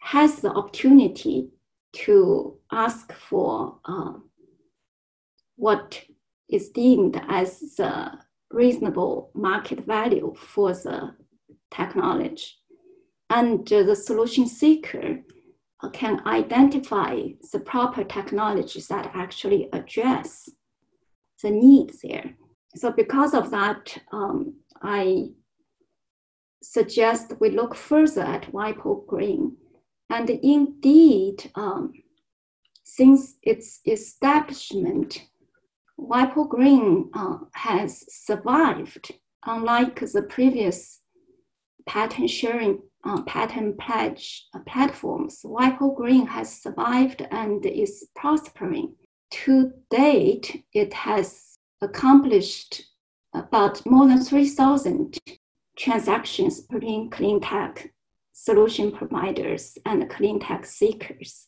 has 0.00 0.40
the 0.40 0.50
opportunity 0.50 1.50
to 1.92 2.58
ask 2.72 3.12
for 3.12 3.78
uh, 3.84 4.12
what 5.56 6.02
is 6.48 6.70
deemed 6.70 7.20
as 7.28 7.60
the 7.76 8.12
reasonable 8.50 9.30
market 9.34 9.80
value 9.80 10.34
for 10.38 10.72
the 10.72 11.14
technology. 11.70 12.46
And 13.28 13.66
the 13.66 13.96
solution 13.96 14.46
seeker 14.46 15.20
can 15.92 16.22
identify 16.26 17.28
the 17.52 17.60
proper 17.60 18.04
technologies 18.04 18.88
that 18.88 19.10
actually 19.14 19.68
address 19.72 20.48
the 21.42 21.50
needs 21.50 22.00
there. 22.02 22.34
So 22.76 22.92
because 22.92 23.34
of 23.34 23.50
that, 23.50 23.98
um, 24.12 24.54
I 24.82 25.30
suggest 26.62 27.32
we 27.40 27.50
look 27.50 27.74
further 27.74 28.22
at 28.22 28.52
WIPO 28.52 29.06
Green. 29.06 29.56
And 30.10 30.30
indeed, 30.30 31.50
um, 31.54 31.92
since 32.84 33.36
its 33.42 33.80
establishment, 33.86 35.26
WIPO 35.98 36.48
Green 36.48 37.10
uh, 37.14 37.38
has 37.54 38.04
survived, 38.08 39.12
unlike 39.44 40.00
the 40.00 40.22
previous 40.22 41.00
patent 41.86 42.28
sharing, 42.28 42.80
uh, 43.04 43.22
patent 43.22 43.78
pledge 43.78 44.46
uh, 44.54 44.58
platforms. 44.66 45.40
WIPO 45.44 45.96
Green 45.96 46.26
has 46.26 46.62
survived 46.62 47.26
and 47.30 47.64
is 47.64 48.08
prospering. 48.14 48.94
To 49.30 49.72
date, 49.90 50.64
it 50.72 50.92
has 50.92 51.56
accomplished 51.80 52.82
about 53.34 53.84
more 53.86 54.06
than 54.06 54.22
3,000 54.22 55.18
transactions 55.78 56.60
between 56.62 57.10
clean 57.10 57.40
tech 57.40 57.92
solution 58.32 58.92
providers 58.92 59.78
and 59.86 60.08
clean 60.10 60.38
tech 60.38 60.66
seekers. 60.66 61.44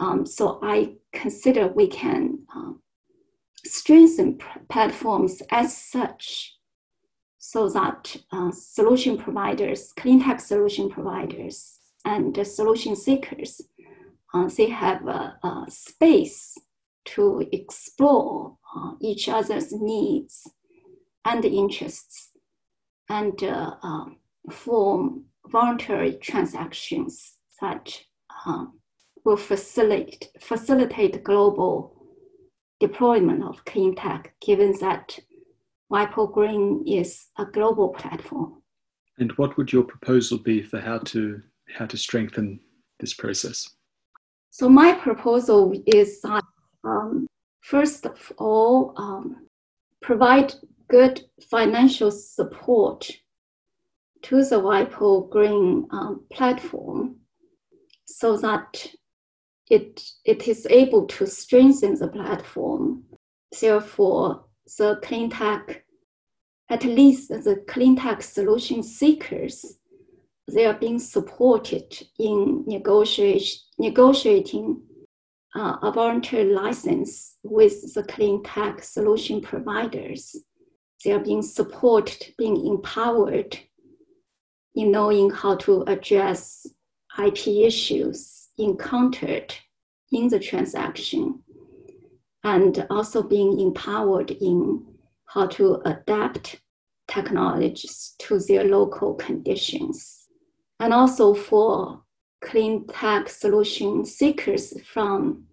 Um, 0.00 0.24
so 0.24 0.58
I 0.62 0.94
consider 1.12 1.68
we 1.68 1.86
can 1.88 2.40
um, 2.54 2.80
strengthen 3.64 4.38
platforms 4.68 5.42
as 5.50 5.76
such 5.76 6.58
so 7.38 7.68
that 7.68 8.16
uh, 8.32 8.50
solution 8.50 9.16
providers, 9.16 9.92
clean 9.96 10.22
tech 10.22 10.40
solution 10.40 10.90
providers, 10.90 11.78
and 12.04 12.46
solution 12.46 12.94
seekers, 12.96 13.60
uh, 14.34 14.48
they 14.56 14.68
have 14.68 15.06
a, 15.06 15.38
a, 15.42 15.64
space 15.68 16.56
to 17.04 17.46
explore 17.52 18.56
uh, 18.76 18.92
each 19.00 19.28
other's 19.28 19.72
needs 19.72 20.46
and 21.24 21.44
interests 21.44 22.30
and 23.08 23.42
uh, 23.42 23.74
um, 23.82 24.16
form 24.50 25.24
voluntary 25.46 26.12
transactions 26.14 27.36
that 27.60 28.02
um, 28.46 28.78
will 29.24 29.36
facilitate, 29.36 30.28
facilitate 30.40 31.24
global 31.24 31.97
deployment 32.80 33.42
of 33.42 33.64
clean 33.64 33.94
tech, 33.94 34.34
given 34.40 34.74
that 34.80 35.18
WIPO 35.92 36.32
Green 36.32 36.84
is 36.86 37.26
a 37.38 37.44
global 37.44 37.88
platform. 37.88 38.62
And 39.18 39.32
what 39.32 39.56
would 39.56 39.72
your 39.72 39.82
proposal 39.82 40.38
be 40.38 40.62
for 40.62 40.80
how 40.80 40.98
to 40.98 41.42
how 41.74 41.86
to 41.86 41.96
strengthen 41.96 42.60
this 43.00 43.14
process? 43.14 43.68
So 44.50 44.68
my 44.68 44.92
proposal 44.92 45.72
is 45.86 46.20
that 46.22 46.44
um, 46.84 47.26
first 47.60 48.06
of 48.06 48.32
all, 48.38 48.94
um, 48.96 49.48
provide 50.00 50.54
good 50.88 51.22
financial 51.50 52.10
support 52.10 53.10
to 54.22 54.44
the 54.44 54.56
WIPO 54.56 55.30
Green 55.30 55.86
um, 55.90 56.24
platform 56.32 57.16
so 58.04 58.36
that 58.38 58.86
it, 59.70 60.02
it 60.24 60.48
is 60.48 60.66
able 60.70 61.06
to 61.06 61.26
strengthen 61.26 61.98
the 61.98 62.08
platform. 62.08 63.04
Therefore, 63.60 64.44
the 64.78 65.00
clean 65.02 65.30
tech, 65.30 65.84
at 66.70 66.84
least 66.84 67.28
the 67.28 67.64
clean 67.66 67.96
tech 67.96 68.22
solution 68.22 68.82
seekers, 68.82 69.78
they 70.46 70.66
are 70.66 70.74
being 70.74 70.98
supported 70.98 72.06
in 72.18 72.64
negotiating 72.66 74.82
uh, 75.54 75.76
a 75.82 75.92
voluntary 75.92 76.52
license 76.52 77.36
with 77.42 77.94
the 77.94 78.02
clean 78.02 78.42
tech 78.42 78.82
solution 78.82 79.40
providers. 79.40 80.36
They 81.04 81.12
are 81.12 81.20
being 81.20 81.42
supported, 81.42 82.34
being 82.38 82.66
empowered 82.66 83.58
in 84.74 84.90
knowing 84.90 85.30
how 85.30 85.56
to 85.56 85.82
address 85.82 86.66
IP 87.18 87.48
issues 87.48 88.37
encountered 88.58 89.54
in 90.12 90.28
the 90.28 90.38
transaction, 90.38 91.42
and 92.44 92.86
also 92.90 93.22
being 93.22 93.60
empowered 93.60 94.30
in 94.30 94.84
how 95.26 95.46
to 95.46 95.80
adapt 95.84 96.60
technologies 97.06 98.14
to 98.18 98.38
their 98.38 98.64
local 98.64 99.14
conditions. 99.14 100.28
And 100.80 100.94
also 100.94 101.34
for 101.34 102.02
clean 102.40 102.86
tech 102.86 103.28
solution 103.28 104.04
seekers 104.04 104.80
from 104.82 105.44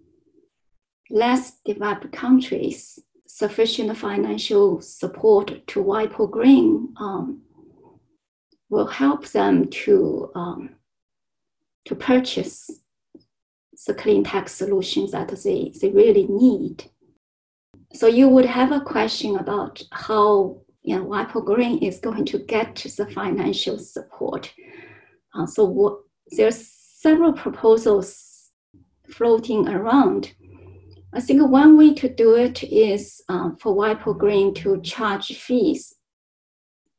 less 1.10 1.60
developed 1.66 2.12
countries, 2.12 3.00
sufficient 3.28 3.98
financial 3.98 4.82
support 4.82 5.68
to 5.68 5.84
WIPO 5.84 6.32
Green 6.32 6.94
um, 6.98 7.42
will 8.70 8.88
help 8.88 9.28
them 9.30 9.68
to, 9.70 10.32
um, 10.36 10.70
to 11.86 11.96
purchase 11.96 12.70
the 13.86 13.94
clean 13.94 14.24
tech 14.24 14.50
solutions 14.50 15.12
that 15.12 15.30
they, 15.44 15.72
they 15.82 15.90
really 15.90 16.28
need. 16.28 16.86
So 17.94 18.08
you 18.08 18.28
would 18.28 18.46
have 18.46 18.72
a 18.72 18.82
question 18.82 19.38
about 19.38 19.82
how 19.92 20.62
you 20.84 20.98
know, 20.98 21.06
WIPO 21.06 21.46
Green 21.46 21.78
is 21.80 22.00
going 22.00 22.26
to 22.26 22.40
get 22.40 22.76
the 22.76 23.06
financial 23.06 23.80
support. 23.80 24.54
Uh, 25.34 25.46
so 25.46 25.66
what, 25.66 26.00
there's 26.32 26.68
several 26.68 27.34
proposals 27.34 28.52
floating 29.08 29.68
around. 29.68 30.34
I 31.14 31.22
think 31.22 31.50
one 31.50 31.78
way 31.78 31.94
to 31.94 32.10
do 32.10 32.36
it 32.36 32.64
is 32.64 33.22
uh, 33.30 33.52
for 33.60 33.76
WIPO 33.76 34.18
Green 34.18 34.54
to 34.56 34.82
charge 34.82 35.28
fees 35.38 35.96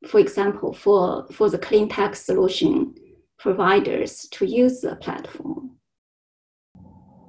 for 0.06 0.20
example, 0.20 0.72
for, 0.72 1.26
for 1.32 1.50
the 1.50 1.58
clean 1.58 1.88
tech 1.88 2.14
solution 2.14 2.94
providers 3.38 4.26
to 4.32 4.46
use 4.46 4.80
the 4.80 4.96
platform. 4.96 5.76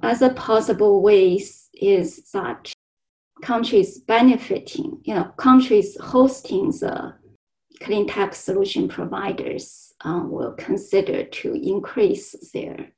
Other 0.02 0.32
possible 0.32 1.02
ways 1.02 1.68
is 1.74 2.30
that 2.32 2.72
countries 3.42 3.98
benefiting, 3.98 5.00
you 5.04 5.14
know, 5.14 5.24
countries 5.36 5.96
hosting 6.00 6.70
the 6.70 7.14
clean 7.82 8.06
tech 8.06 8.34
solution 8.34 8.88
providers 8.88 9.92
uh, 10.04 10.22
will 10.24 10.52
consider 10.52 11.24
to 11.24 11.54
increase 11.54 12.34
their 12.52 12.92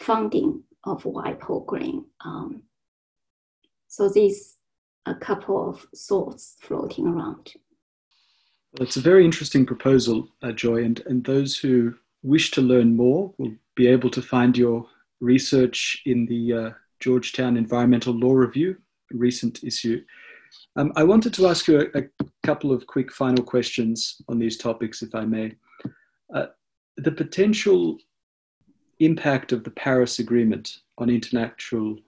funding 0.00 0.62
of 0.84 1.04
WIPO 1.04 1.66
Green. 1.66 2.04
Um, 2.24 2.62
so 3.88 4.08
these 4.08 4.56
a 5.06 5.14
couple 5.14 5.68
of 5.68 5.86
thoughts 5.96 6.56
floating 6.60 7.06
around. 7.06 7.54
Well, 8.72 8.86
it's 8.86 8.96
a 8.96 9.00
very 9.00 9.24
interesting 9.24 9.66
proposal, 9.66 10.28
uh, 10.42 10.52
Joy, 10.52 10.84
and, 10.84 11.02
and 11.06 11.24
those 11.24 11.56
who 11.56 11.94
wish 12.22 12.50
to 12.52 12.62
learn 12.62 12.96
more 12.96 13.34
will 13.36 13.54
be 13.74 13.86
able 13.88 14.10
to 14.10 14.22
find 14.22 14.56
your 14.56 14.86
research 15.22 16.02
in 16.04 16.26
the 16.26 16.52
uh, 16.52 16.70
Georgetown 17.00 17.56
Environmental 17.56 18.12
Law 18.12 18.32
Review, 18.32 18.76
recent 19.12 19.62
issue. 19.62 20.04
Um, 20.76 20.92
I 20.96 21.04
wanted 21.04 21.32
to 21.34 21.46
ask 21.46 21.68
you 21.68 21.80
a, 21.80 21.98
a, 21.98 22.04
couple 22.42 22.72
of 22.72 22.86
quick 22.88 23.12
final 23.12 23.44
questions 23.44 24.20
on 24.28 24.38
these 24.38 24.56
topics, 24.56 25.00
if 25.00 25.14
I 25.14 25.24
may. 25.24 25.54
Uh, 26.34 26.46
the 26.96 27.12
potential 27.12 27.98
impact 28.98 29.52
of 29.52 29.62
the 29.62 29.70
Paris 29.70 30.18
Agreement 30.18 30.78
on 30.98 31.08
international 31.08 31.98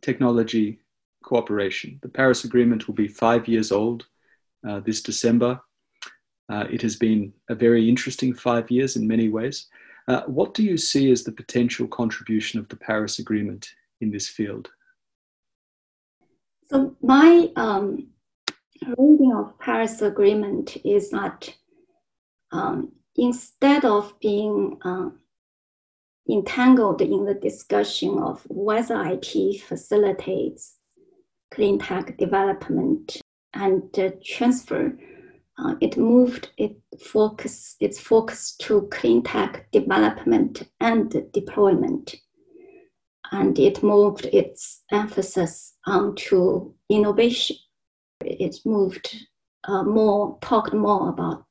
technology 0.00 0.80
cooperation. 1.22 1.98
The 2.02 2.08
Paris 2.08 2.44
Agreement 2.44 2.86
will 2.86 2.94
be 2.94 3.08
five 3.08 3.46
years 3.46 3.70
old 3.70 4.06
uh, 4.66 4.80
this 4.80 5.02
December. 5.02 5.60
Uh, 6.48 6.64
it 6.70 6.80
has 6.82 6.96
been 6.96 7.32
a 7.50 7.54
very 7.54 7.88
interesting 7.88 8.34
five 8.34 8.70
years 8.70 8.96
in 8.96 9.06
many 9.06 9.28
ways. 9.28 9.66
Uh, 10.08 10.22
what 10.26 10.54
do 10.54 10.62
you 10.62 10.76
see 10.76 11.10
as 11.10 11.24
the 11.24 11.32
potential 11.32 11.86
contribution 11.86 12.58
of 12.58 12.68
the 12.68 12.76
Paris 12.76 13.18
Agreement 13.18 13.74
in 14.00 14.10
this 14.10 14.28
field? 14.28 14.70
So 16.66 16.96
my 17.02 17.50
um, 17.56 18.08
reading 18.96 19.32
of 19.36 19.58
Paris 19.58 20.02
Agreement 20.02 20.76
is 20.84 21.10
that 21.10 21.54
um, 22.50 22.92
instead 23.16 23.84
of 23.84 24.18
being 24.20 24.78
uh, 24.84 25.10
entangled 26.28 27.00
in 27.02 27.24
the 27.24 27.34
discussion 27.34 28.18
of 28.18 28.42
whether 28.48 29.02
IT 29.04 29.60
facilitates 29.60 30.78
clean 31.52 31.78
tech 31.78 32.16
development 32.16 33.20
and 33.54 33.98
uh, 33.98 34.10
transfer, 34.24 34.96
uh, 35.58 35.74
it 35.80 35.96
moved 35.96 36.50
it 36.56 36.76
focus 37.00 37.76
its 37.80 38.00
focus 38.00 38.56
to 38.56 38.88
clean 38.90 39.22
tech 39.22 39.70
development 39.72 40.62
and 40.80 41.24
deployment, 41.32 42.16
and 43.30 43.58
it 43.58 43.82
moved 43.82 44.26
its 44.26 44.82
emphasis 44.90 45.74
onto 45.86 46.72
innovation. 46.88 47.56
It 48.20 48.56
moved 48.64 49.14
uh, 49.64 49.82
more 49.82 50.38
talked 50.40 50.74
more 50.74 51.08
about 51.08 51.44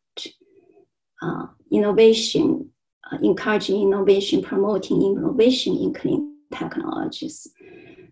uh, 1.22 1.48
innovation 1.72 2.72
uh, 3.12 3.18
encouraging 3.22 3.82
innovation, 3.82 4.42
promoting 4.42 5.02
innovation 5.02 5.78
in 5.78 5.94
clean 5.94 6.36
technologies. 6.54 7.48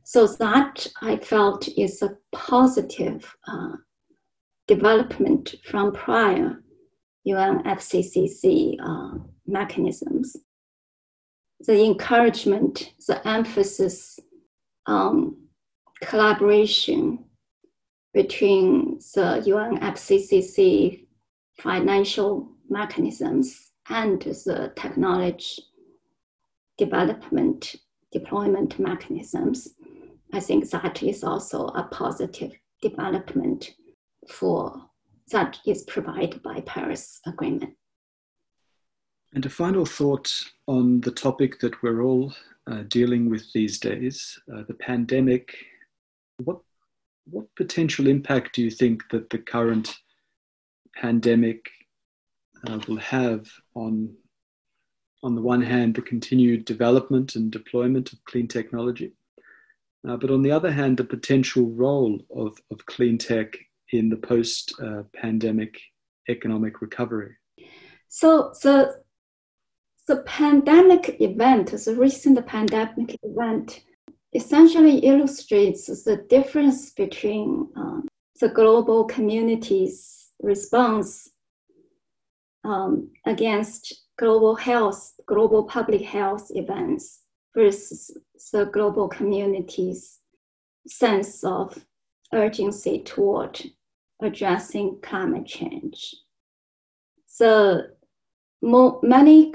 So 0.03 0.27
that 0.27 0.87
I 1.01 1.17
felt 1.17 1.67
is 1.69 2.01
a 2.01 2.17
positive 2.31 3.35
uh, 3.47 3.73
development 4.69 5.55
from 5.65 5.91
prior 5.91 6.61
UNFCCC 7.27 8.75
uh, 8.79 9.17
mechanisms. 9.47 10.37
The 11.61 11.83
encouragement, 11.83 12.93
the 13.07 13.27
emphasis 13.27 14.19
on 14.85 15.35
collaboration 16.03 17.25
between 18.13 18.99
the 19.15 19.43
UNFCCC 19.47 21.05
financial 21.59 22.51
mechanisms 22.69 23.71
and 23.89 24.21
the 24.21 24.71
technology 24.75 25.63
development 26.77 27.75
deployment 28.11 28.77
mechanisms. 28.77 29.69
I 30.31 30.39
think 30.39 30.69
that 30.69 31.01
is 31.01 31.23
also 31.23 31.65
a 31.69 31.83
positive 31.91 32.51
development 32.83 33.73
for 34.29 34.89
that 35.31 35.59
is 35.65 35.83
provided 35.83 36.41
by 36.41 36.61
Paris 36.61 37.19
Agreement. 37.25 37.75
And 39.33 39.45
a 39.45 39.49
final 39.49 39.85
thought 39.85 40.31
on 40.67 41.01
the 41.01 41.11
topic 41.11 41.59
that 41.59 41.83
we're 41.83 42.01
all 42.01 42.33
uh, 42.69 42.83
dealing 42.87 43.29
with 43.29 43.51
these 43.53 43.79
days, 43.79 44.39
uh, 44.53 44.63
the 44.67 44.73
pandemic. 44.73 45.55
What 46.43 46.59
what 47.25 47.45
potential 47.55 48.07
impact 48.07 48.55
do 48.55 48.63
you 48.63 48.71
think 48.71 49.03
that 49.11 49.29
the 49.29 49.37
current 49.37 49.95
pandemic 50.95 51.69
uh, 52.67 52.79
will 52.87 52.97
have 52.97 53.47
on 53.75 54.15
on 55.21 55.35
the 55.35 55.41
one 55.41 55.61
hand 55.61 55.93
the 55.93 56.01
continued 56.01 56.65
development 56.65 57.35
and 57.35 57.51
deployment 57.51 58.13
of 58.13 58.23
clean 58.25 58.47
technology, 58.47 59.11
uh, 60.07 60.17
but 60.17 60.31
on 60.31 60.41
the 60.41 60.51
other 60.51 60.71
hand 60.71 60.97
the 60.97 61.03
potential 61.03 61.69
role 61.71 62.19
of, 62.35 62.57
of 62.71 62.85
clean 62.85 63.17
tech 63.17 63.57
in 63.91 64.09
the 64.09 64.17
post 64.17 64.73
uh, 64.81 65.03
pandemic 65.13 65.79
economic 66.29 66.81
recovery? 66.81 67.35
So 68.07 68.53
the 68.63 69.01
the 70.07 70.23
pandemic 70.23 71.21
event, 71.21 71.69
the 71.69 71.95
recent 71.95 72.43
pandemic 72.47 73.15
event, 73.21 73.81
essentially 74.33 74.97
illustrates 74.99 75.85
the 76.03 76.17
difference 76.29 76.91
between 76.91 77.69
um, 77.75 78.07
the 78.39 78.49
global 78.49 79.03
community's 79.03 80.31
response 80.41 81.29
um, 82.63 83.11
against 83.27 84.05
global 84.17 84.55
health, 84.55 85.13
global 85.27 85.63
public 85.63 86.01
health 86.01 86.51
events 86.55 87.21
versus 87.55 88.11
the 88.51 88.65
global 88.65 89.07
community's 89.07 90.19
sense 90.87 91.43
of 91.43 91.85
urgency 92.33 92.99
toward 93.03 93.61
addressing 94.21 94.99
climate 95.01 95.45
change. 95.45 96.15
So 97.25 97.83
many 98.61 99.53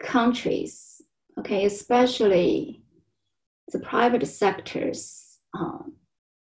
countries, 0.00 1.02
okay, 1.38 1.64
especially 1.64 2.82
the 3.68 3.80
private 3.80 4.26
sectors 4.26 5.38
um, 5.58 5.94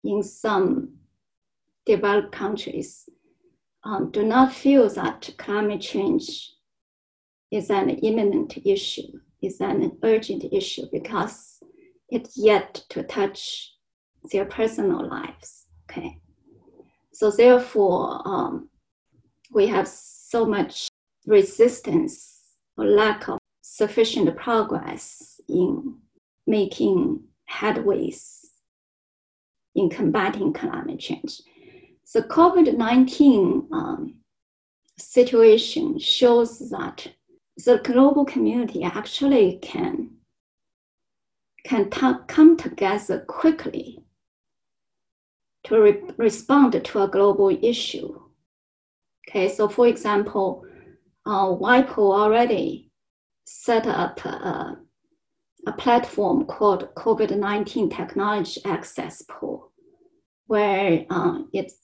in 0.03 0.23
some 0.23 0.95
developed 1.85 2.31
countries, 2.31 3.09
um, 3.83 4.11
do 4.11 4.23
not 4.23 4.53
feel 4.53 4.89
that 4.89 5.29
climate 5.37 5.81
change 5.81 6.51
is 7.51 7.69
an 7.69 7.89
imminent 7.89 8.57
issue, 8.65 9.19
is 9.41 9.61
an 9.61 9.97
urgent 10.03 10.45
issue 10.51 10.85
because 10.91 11.63
it's 12.09 12.37
yet 12.37 12.83
to 12.89 13.03
touch 13.03 13.73
their 14.31 14.45
personal 14.45 15.07
lives. 15.07 15.67
Okay, 15.89 16.19
so 17.19 17.29
therefore, 17.29 18.25
um, 18.25 18.69
we 19.51 19.67
have 19.67 19.89
so 19.89 20.45
much 20.45 20.87
resistance 21.25 22.39
or 22.77 22.85
lack 22.85 23.27
of 23.27 23.39
sufficient 23.59 24.33
progress 24.37 25.41
in 25.49 25.97
making 26.47 27.19
headways 27.51 28.45
in 29.75 29.89
combating 29.89 30.53
climate 30.53 30.99
change. 30.99 31.41
The 32.13 32.21
COVID 32.21 32.77
19 32.77 33.67
um, 33.73 34.13
situation 34.97 35.99
shows 35.99 36.69
that 36.69 37.05
the 37.57 37.81
global 37.83 38.23
community 38.23 38.81
actually 38.81 39.59
can, 39.61 40.11
can 41.65 41.89
t- 41.89 42.23
come 42.29 42.55
together 42.55 43.25
quickly 43.27 44.05
to 45.69 45.81
re- 45.81 46.01
respond 46.17 46.83
to 46.83 47.03
a 47.03 47.07
global 47.07 47.49
issue. 47.49 48.19
Okay, 49.27 49.49
so 49.49 49.69
for 49.69 49.87
example, 49.87 50.65
uh, 51.25 51.45
WIPO 51.45 51.97
already 51.97 52.91
set 53.45 53.85
up 53.87 54.23
a, 54.25 54.77
a 55.67 55.71
platform 55.73 56.45
called 56.45 56.93
COVID 56.95 57.37
19 57.37 57.89
Technology 57.89 58.61
Access 58.65 59.21
Pool, 59.23 59.71
where 60.47 61.05
uh, 61.09 61.39
it's 61.53 61.77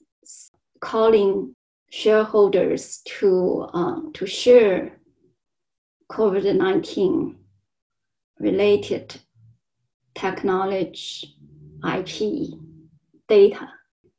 calling 0.79 1.55
shareholders 1.91 3.01
to, 3.05 3.67
uh, 3.73 3.99
to 4.13 4.25
share 4.25 4.99
COVID 6.11 6.55
19 6.55 7.35
related 8.39 9.21
technology, 10.15 11.35
IP, 11.83 12.53
data. 13.27 13.74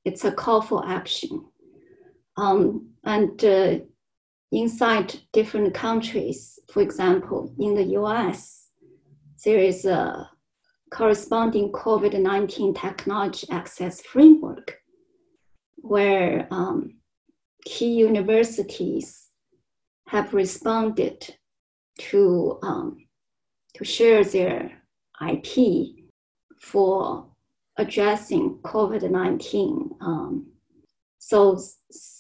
It's 0.07 0.25
a 0.25 0.31
call 0.31 0.63
for 0.63 0.87
action. 0.87 1.45
Um, 2.37 2.91
and 3.03 3.45
uh, 3.45 3.79
inside 4.53 5.17
different 5.33 5.75
countries, 5.75 6.61
for 6.71 6.81
example, 6.81 7.53
in 7.59 7.75
the 7.75 7.99
US, 8.01 8.69
there 9.45 9.59
is 9.59 9.85
a 9.85 10.31
corresponding 10.93 11.73
COVID 11.73 12.21
19 12.21 12.75
technology 12.75 13.49
access 13.51 14.01
framework 14.01 14.79
where 15.79 16.47
um, 16.53 16.99
key 17.65 17.95
universities 17.95 19.29
have 20.07 20.33
responded 20.35 21.35
to, 21.99 22.61
um, 22.63 22.97
to 23.75 23.85
share 23.85 24.23
their 24.23 24.71
IP 25.21 25.97
for 26.61 27.27
addressing 27.79 28.59
COVID 28.59 29.11
19. 29.11 29.91
Um, 30.01 30.47
so 31.19 31.61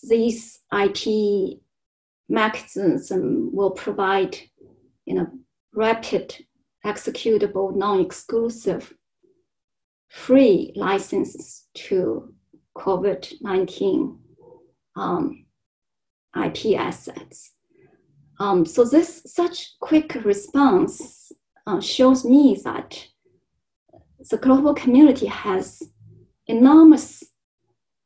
these 0.02 0.60
IP 0.72 1.58
mechanism 2.28 3.54
will 3.54 3.70
provide 3.70 4.36
you 5.06 5.14
know, 5.14 5.30
rapid, 5.72 6.36
executable, 6.84 7.74
non-exclusive, 7.74 8.92
free 10.08 10.72
licenses 10.76 11.66
to 11.74 12.34
COVID-19 12.76 14.18
um, 14.96 15.46
IP 16.36 16.78
assets. 16.78 17.52
Um, 18.38 18.66
so 18.66 18.84
this 18.84 19.22
such 19.26 19.78
quick 19.80 20.14
response 20.24 21.32
uh, 21.66 21.80
shows 21.80 22.24
me 22.24 22.60
that 22.64 23.06
the 24.28 24.38
global 24.38 24.74
community 24.74 25.26
has 25.26 25.82
enormous 26.46 27.24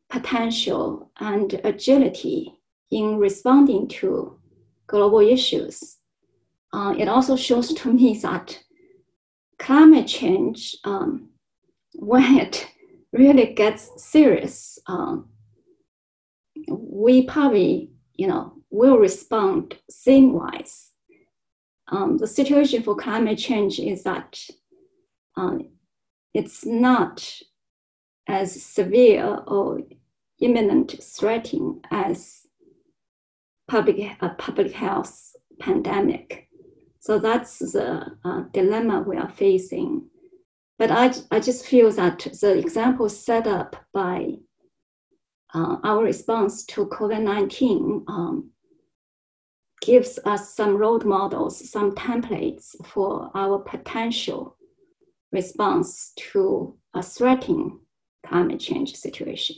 potential 0.08 1.10
and 1.18 1.60
agility 1.64 2.54
in 2.90 3.18
responding 3.18 3.86
to 3.88 4.38
global 4.86 5.20
issues. 5.20 5.98
Uh, 6.72 6.94
it 6.98 7.08
also 7.08 7.36
shows 7.36 7.72
to 7.74 7.92
me 7.92 8.18
that 8.18 8.58
climate 9.58 10.06
change, 10.06 10.76
um, 10.84 11.28
when 11.94 12.38
it 12.38 12.66
really 13.12 13.54
gets 13.54 13.90
serious, 14.02 14.78
um, 14.86 15.28
we 16.68 17.22
probably, 17.22 17.90
you 18.14 18.26
know, 18.26 18.54
will 18.70 18.98
respond 18.98 19.76
same-wise. 19.88 20.90
Um, 21.88 22.18
the 22.18 22.26
situation 22.26 22.82
for 22.82 22.94
climate 22.94 23.38
change 23.38 23.80
is 23.80 24.04
that 24.04 24.40
um, 25.36 25.70
it's 26.34 26.64
not 26.64 27.40
as 28.28 28.62
severe 28.62 29.42
or 29.46 29.80
imminent 30.40 31.02
threatening 31.02 31.80
as 31.90 32.46
public, 33.68 34.16
a 34.20 34.30
public 34.30 34.72
health 34.72 35.34
pandemic. 35.60 36.48
So 37.00 37.18
that's 37.18 37.58
the 37.58 38.16
uh, 38.24 38.42
dilemma 38.52 39.04
we 39.06 39.16
are 39.16 39.28
facing. 39.28 40.06
But 40.78 40.90
I, 40.90 41.12
I 41.30 41.40
just 41.40 41.66
feel 41.66 41.90
that 41.92 42.26
the 42.40 42.56
example 42.56 43.08
set 43.08 43.46
up 43.46 43.76
by 43.92 44.34
uh, 45.52 45.76
our 45.82 46.02
response 46.02 46.64
to 46.66 46.86
COVID 46.86 47.22
19 47.22 48.04
um, 48.08 48.50
gives 49.82 50.18
us 50.24 50.54
some 50.54 50.76
role 50.76 51.00
models, 51.00 51.70
some 51.70 51.94
templates 51.94 52.74
for 52.86 53.30
our 53.34 53.58
potential 53.58 54.56
response 55.32 56.12
to 56.16 56.76
a 56.94 57.02
threatening 57.02 57.80
climate 58.26 58.60
change 58.60 58.94
situation. 58.94 59.56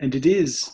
And 0.00 0.14
it 0.14 0.26
is 0.26 0.72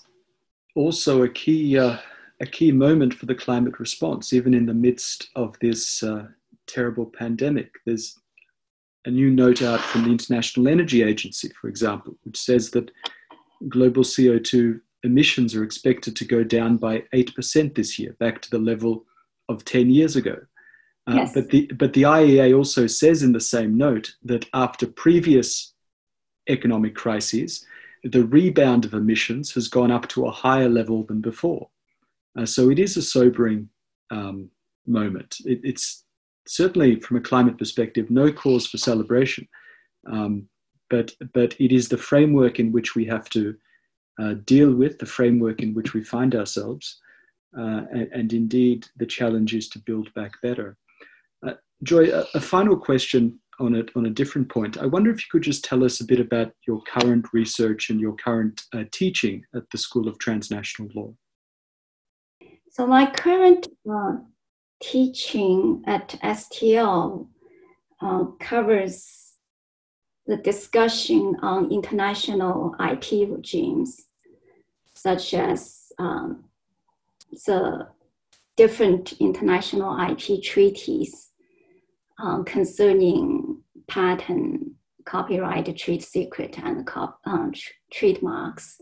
also 0.74 1.22
a 1.22 1.28
key, 1.28 1.78
uh, 1.78 1.98
a 2.40 2.46
key 2.46 2.72
moment 2.72 3.14
for 3.14 3.26
the 3.26 3.34
climate 3.34 3.78
response, 3.78 4.32
even 4.32 4.52
in 4.54 4.66
the 4.66 4.74
midst 4.74 5.28
of 5.36 5.56
this 5.60 6.02
uh, 6.02 6.26
terrible 6.66 7.06
pandemic. 7.06 7.70
There's 7.86 8.18
a 9.04 9.10
new 9.10 9.30
note 9.30 9.62
out 9.62 9.80
from 9.80 10.04
the 10.04 10.10
International 10.10 10.68
Energy 10.68 11.02
Agency, 11.02 11.50
for 11.60 11.68
example, 11.68 12.16
which 12.24 12.36
says 12.36 12.70
that 12.70 12.90
global 13.68 14.02
CO2 14.02 14.80
emissions 15.04 15.54
are 15.54 15.64
expected 15.64 16.14
to 16.16 16.24
go 16.24 16.44
down 16.44 16.76
by 16.76 17.02
8% 17.12 17.74
this 17.74 17.98
year, 17.98 18.14
back 18.20 18.40
to 18.42 18.50
the 18.50 18.58
level 18.58 19.04
of 19.48 19.64
10 19.64 19.90
years 19.90 20.16
ago. 20.16 20.36
Uh, 21.08 21.14
yes. 21.16 21.32
but, 21.34 21.50
the, 21.50 21.66
but 21.76 21.92
the 21.92 22.02
IEA 22.02 22.56
also 22.56 22.86
says 22.86 23.22
in 23.22 23.32
the 23.32 23.40
same 23.40 23.76
note 23.76 24.14
that 24.22 24.46
after 24.54 24.86
previous 24.86 25.74
economic 26.48 26.94
crises, 26.94 27.64
the 28.04 28.24
rebound 28.24 28.84
of 28.84 28.94
emissions 28.94 29.52
has 29.52 29.68
gone 29.68 29.90
up 29.90 30.08
to 30.08 30.26
a 30.26 30.30
higher 30.30 30.68
level 30.68 31.04
than 31.04 31.20
before. 31.20 31.68
Uh, 32.38 32.46
so 32.46 32.70
it 32.70 32.78
is 32.78 32.96
a 32.96 33.02
sobering 33.02 33.68
um, 34.10 34.50
moment. 34.86 35.36
It, 35.44 35.60
it's 35.62 36.04
certainly, 36.46 37.00
from 37.00 37.16
a 37.16 37.20
climate 37.20 37.58
perspective, 37.58 38.10
no 38.10 38.32
cause 38.32 38.66
for 38.66 38.78
celebration. 38.78 39.48
Um, 40.10 40.48
but, 40.90 41.12
but 41.32 41.54
it 41.60 41.72
is 41.72 41.88
the 41.88 41.98
framework 41.98 42.58
in 42.58 42.72
which 42.72 42.94
we 42.94 43.04
have 43.06 43.28
to 43.30 43.56
uh, 44.20 44.34
deal 44.44 44.74
with, 44.74 44.98
the 44.98 45.06
framework 45.06 45.62
in 45.62 45.74
which 45.74 45.94
we 45.94 46.02
find 46.02 46.34
ourselves. 46.34 47.00
Uh, 47.56 47.82
and, 47.92 48.08
and, 48.12 48.32
indeed, 48.32 48.86
the 48.96 49.06
challenge 49.06 49.54
is 49.54 49.68
to 49.68 49.78
build 49.78 50.12
back 50.14 50.40
better. 50.42 50.76
Joy, 51.82 52.10
a, 52.12 52.24
a, 52.34 52.40
final 52.40 52.76
question 52.76 53.40
on 53.58 53.74
a, 53.74 53.84
on 53.96 54.06
a 54.06 54.10
different 54.10 54.48
point. 54.48 54.78
I 54.78 54.86
wonder 54.86 55.10
if 55.10 55.18
you 55.18 55.26
could 55.30 55.42
just 55.42 55.64
tell 55.64 55.82
us 55.82 56.00
a 56.00 56.04
bit 56.04 56.20
about 56.20 56.52
your 56.66 56.80
current 56.82 57.26
research 57.32 57.90
and 57.90 58.00
your 58.00 58.14
current 58.14 58.62
uh, 58.72 58.84
teaching 58.92 59.44
at 59.54 59.68
the 59.70 59.78
School 59.78 60.06
of 60.06 60.18
Transnational 60.18 60.90
Law. 60.94 61.14
So, 62.70 62.86
my 62.86 63.10
current 63.10 63.66
uh, 63.90 64.18
teaching 64.80 65.82
at 65.86 66.10
STL 66.22 67.26
uh, 68.00 68.24
covers 68.38 69.32
the 70.26 70.36
discussion 70.36 71.36
on 71.42 71.72
international 71.72 72.76
IP 72.80 73.28
regimes, 73.28 74.06
such 74.94 75.34
as 75.34 75.90
um, 75.98 76.44
the 77.46 77.88
different 78.56 79.14
international 79.20 79.98
IP 80.00 80.42
treaties 80.42 81.31
uh, 82.22 82.42
concerning 82.44 83.60
patent, 83.88 84.72
copyright, 85.04 85.76
trade 85.76 86.02
secret, 86.02 86.58
and 86.62 86.86
cop, 86.86 87.18
uh, 87.26 87.48
tr- 87.52 87.70
trademarks, 87.92 88.80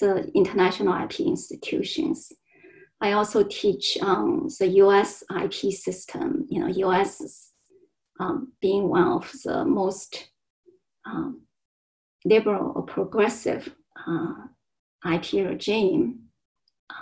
the 0.00 0.30
international 0.34 0.94
IP 1.02 1.20
institutions. 1.20 2.32
I 3.00 3.12
also 3.12 3.42
teach 3.42 3.98
um, 4.00 4.48
the 4.58 4.68
US 4.84 5.24
IP 5.42 5.72
system, 5.72 6.46
you 6.48 6.60
know, 6.60 6.68
US 6.88 7.52
um, 8.20 8.52
being 8.60 8.88
one 8.88 9.08
of 9.08 9.30
the 9.44 9.64
most 9.64 10.28
um, 11.04 11.42
liberal 12.24 12.72
or 12.76 12.82
progressive 12.82 13.74
uh, 14.06 14.34
IP 15.04 15.32
regime 15.32 16.30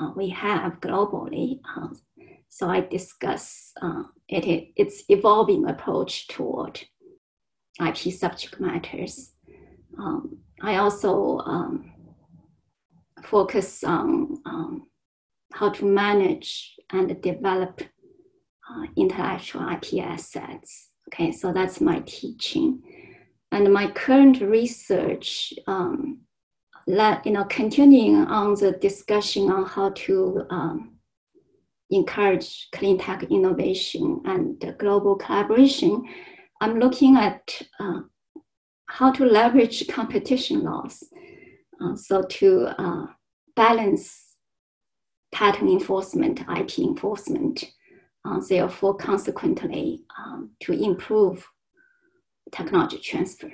uh, 0.01 0.11
we 0.17 0.29
have 0.31 0.81
globally. 0.81 1.61
Uh, 1.77 1.89
so 2.49 2.69
I 2.69 2.81
discuss 2.81 3.73
uh, 3.81 4.05
it, 4.29 4.73
its 4.77 5.05
evolving 5.09 5.69
approach 5.69 6.29
toward 6.29 6.81
IP 7.81 8.13
subject 8.13 8.59
matters. 8.59 9.33
Um, 9.99 10.39
I 10.63 10.77
also 10.77 11.39
um, 11.39 11.93
focus 13.25 13.85
on 13.85 14.39
um, 14.47 14.87
how 15.53 15.71
to 15.71 15.85
manage 15.85 16.75
and 16.91 17.21
develop 17.23 17.81
uh, 17.81 18.87
intellectual 18.97 19.69
IP 19.69 20.03
assets. 20.05 20.91
Okay, 21.09 21.33
so 21.33 21.53
that's 21.53 21.81
my 21.81 22.01
teaching. 22.01 22.83
And 23.51 23.73
my 23.73 23.91
current 23.91 24.41
research, 24.43 25.55
um, 25.67 26.21
let, 26.87 27.25
you 27.25 27.33
know, 27.33 27.45
continuing 27.45 28.27
on 28.27 28.55
the 28.55 28.73
discussion 28.73 29.51
on 29.51 29.65
how 29.65 29.91
to 29.91 30.47
um, 30.51 30.98
encourage 31.91 32.69
clean 32.73 32.99
tech 32.99 33.25
innovation 33.25 34.21
and 34.25 34.75
global 34.79 35.17
collaboration, 35.17 36.03
I'm 36.61 36.79
looking 36.79 37.17
at 37.17 37.63
uh, 37.79 38.01
how 38.87 39.13
to 39.13 39.25
leverage 39.25 39.87
competition 39.89 40.65
laws. 40.65 41.05
Uh, 41.81 41.95
so 41.95 42.23
to 42.23 42.69
uh, 42.79 43.07
balance 43.55 44.35
patent 45.33 45.71
enforcement, 45.71 46.41
IP 46.41 46.81
enforcement, 46.81 47.65
uh, 48.25 48.41
therefore 48.49 48.97
consequently 48.97 50.03
um, 50.19 50.51
to 50.61 50.73
improve 50.73 51.47
technology 52.51 52.99
transfer, 52.99 53.53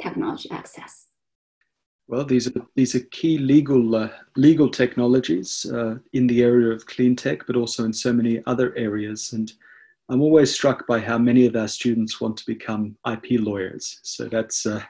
technology 0.00 0.50
access. 0.50 1.06
Well, 2.12 2.26
these 2.26 2.46
are 2.46 2.52
these 2.76 2.94
are 2.94 3.00
key 3.10 3.38
legal 3.38 3.96
uh, 3.96 4.10
legal 4.36 4.68
technologies 4.68 5.64
uh, 5.72 5.94
in 6.12 6.26
the 6.26 6.42
area 6.42 6.68
of 6.70 6.84
clean 6.84 7.16
tech, 7.16 7.46
but 7.46 7.56
also 7.56 7.84
in 7.84 7.92
so 7.94 8.12
many 8.12 8.42
other 8.44 8.76
areas. 8.76 9.32
And 9.32 9.50
I'm 10.10 10.20
always 10.20 10.52
struck 10.52 10.86
by 10.86 11.00
how 11.00 11.16
many 11.16 11.46
of 11.46 11.56
our 11.56 11.68
students 11.68 12.20
want 12.20 12.36
to 12.36 12.44
become 12.44 12.98
IP 13.10 13.40
lawyers. 13.40 13.98
So 14.02 14.26
that's, 14.26 14.66
uh, 14.66 14.82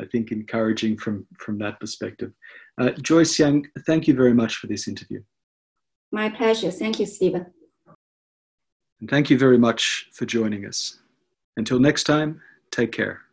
I 0.00 0.06
think, 0.06 0.32
encouraging 0.32 0.96
from 0.96 1.26
from 1.38 1.58
that 1.58 1.78
perspective. 1.78 2.32
Uh, 2.80 2.92
Joy 3.02 3.24
Xiang, 3.24 3.66
thank 3.80 4.08
you 4.08 4.14
very 4.14 4.32
much 4.32 4.56
for 4.56 4.66
this 4.66 4.88
interview. 4.88 5.22
My 6.10 6.30
pleasure. 6.30 6.70
Thank 6.70 6.98
you, 6.98 7.04
Stephen. 7.04 7.44
And 9.02 9.10
thank 9.10 9.28
you 9.28 9.36
very 9.36 9.58
much 9.58 10.08
for 10.14 10.24
joining 10.24 10.64
us. 10.64 11.00
Until 11.58 11.78
next 11.78 12.04
time, 12.04 12.40
take 12.70 12.92
care. 12.92 13.25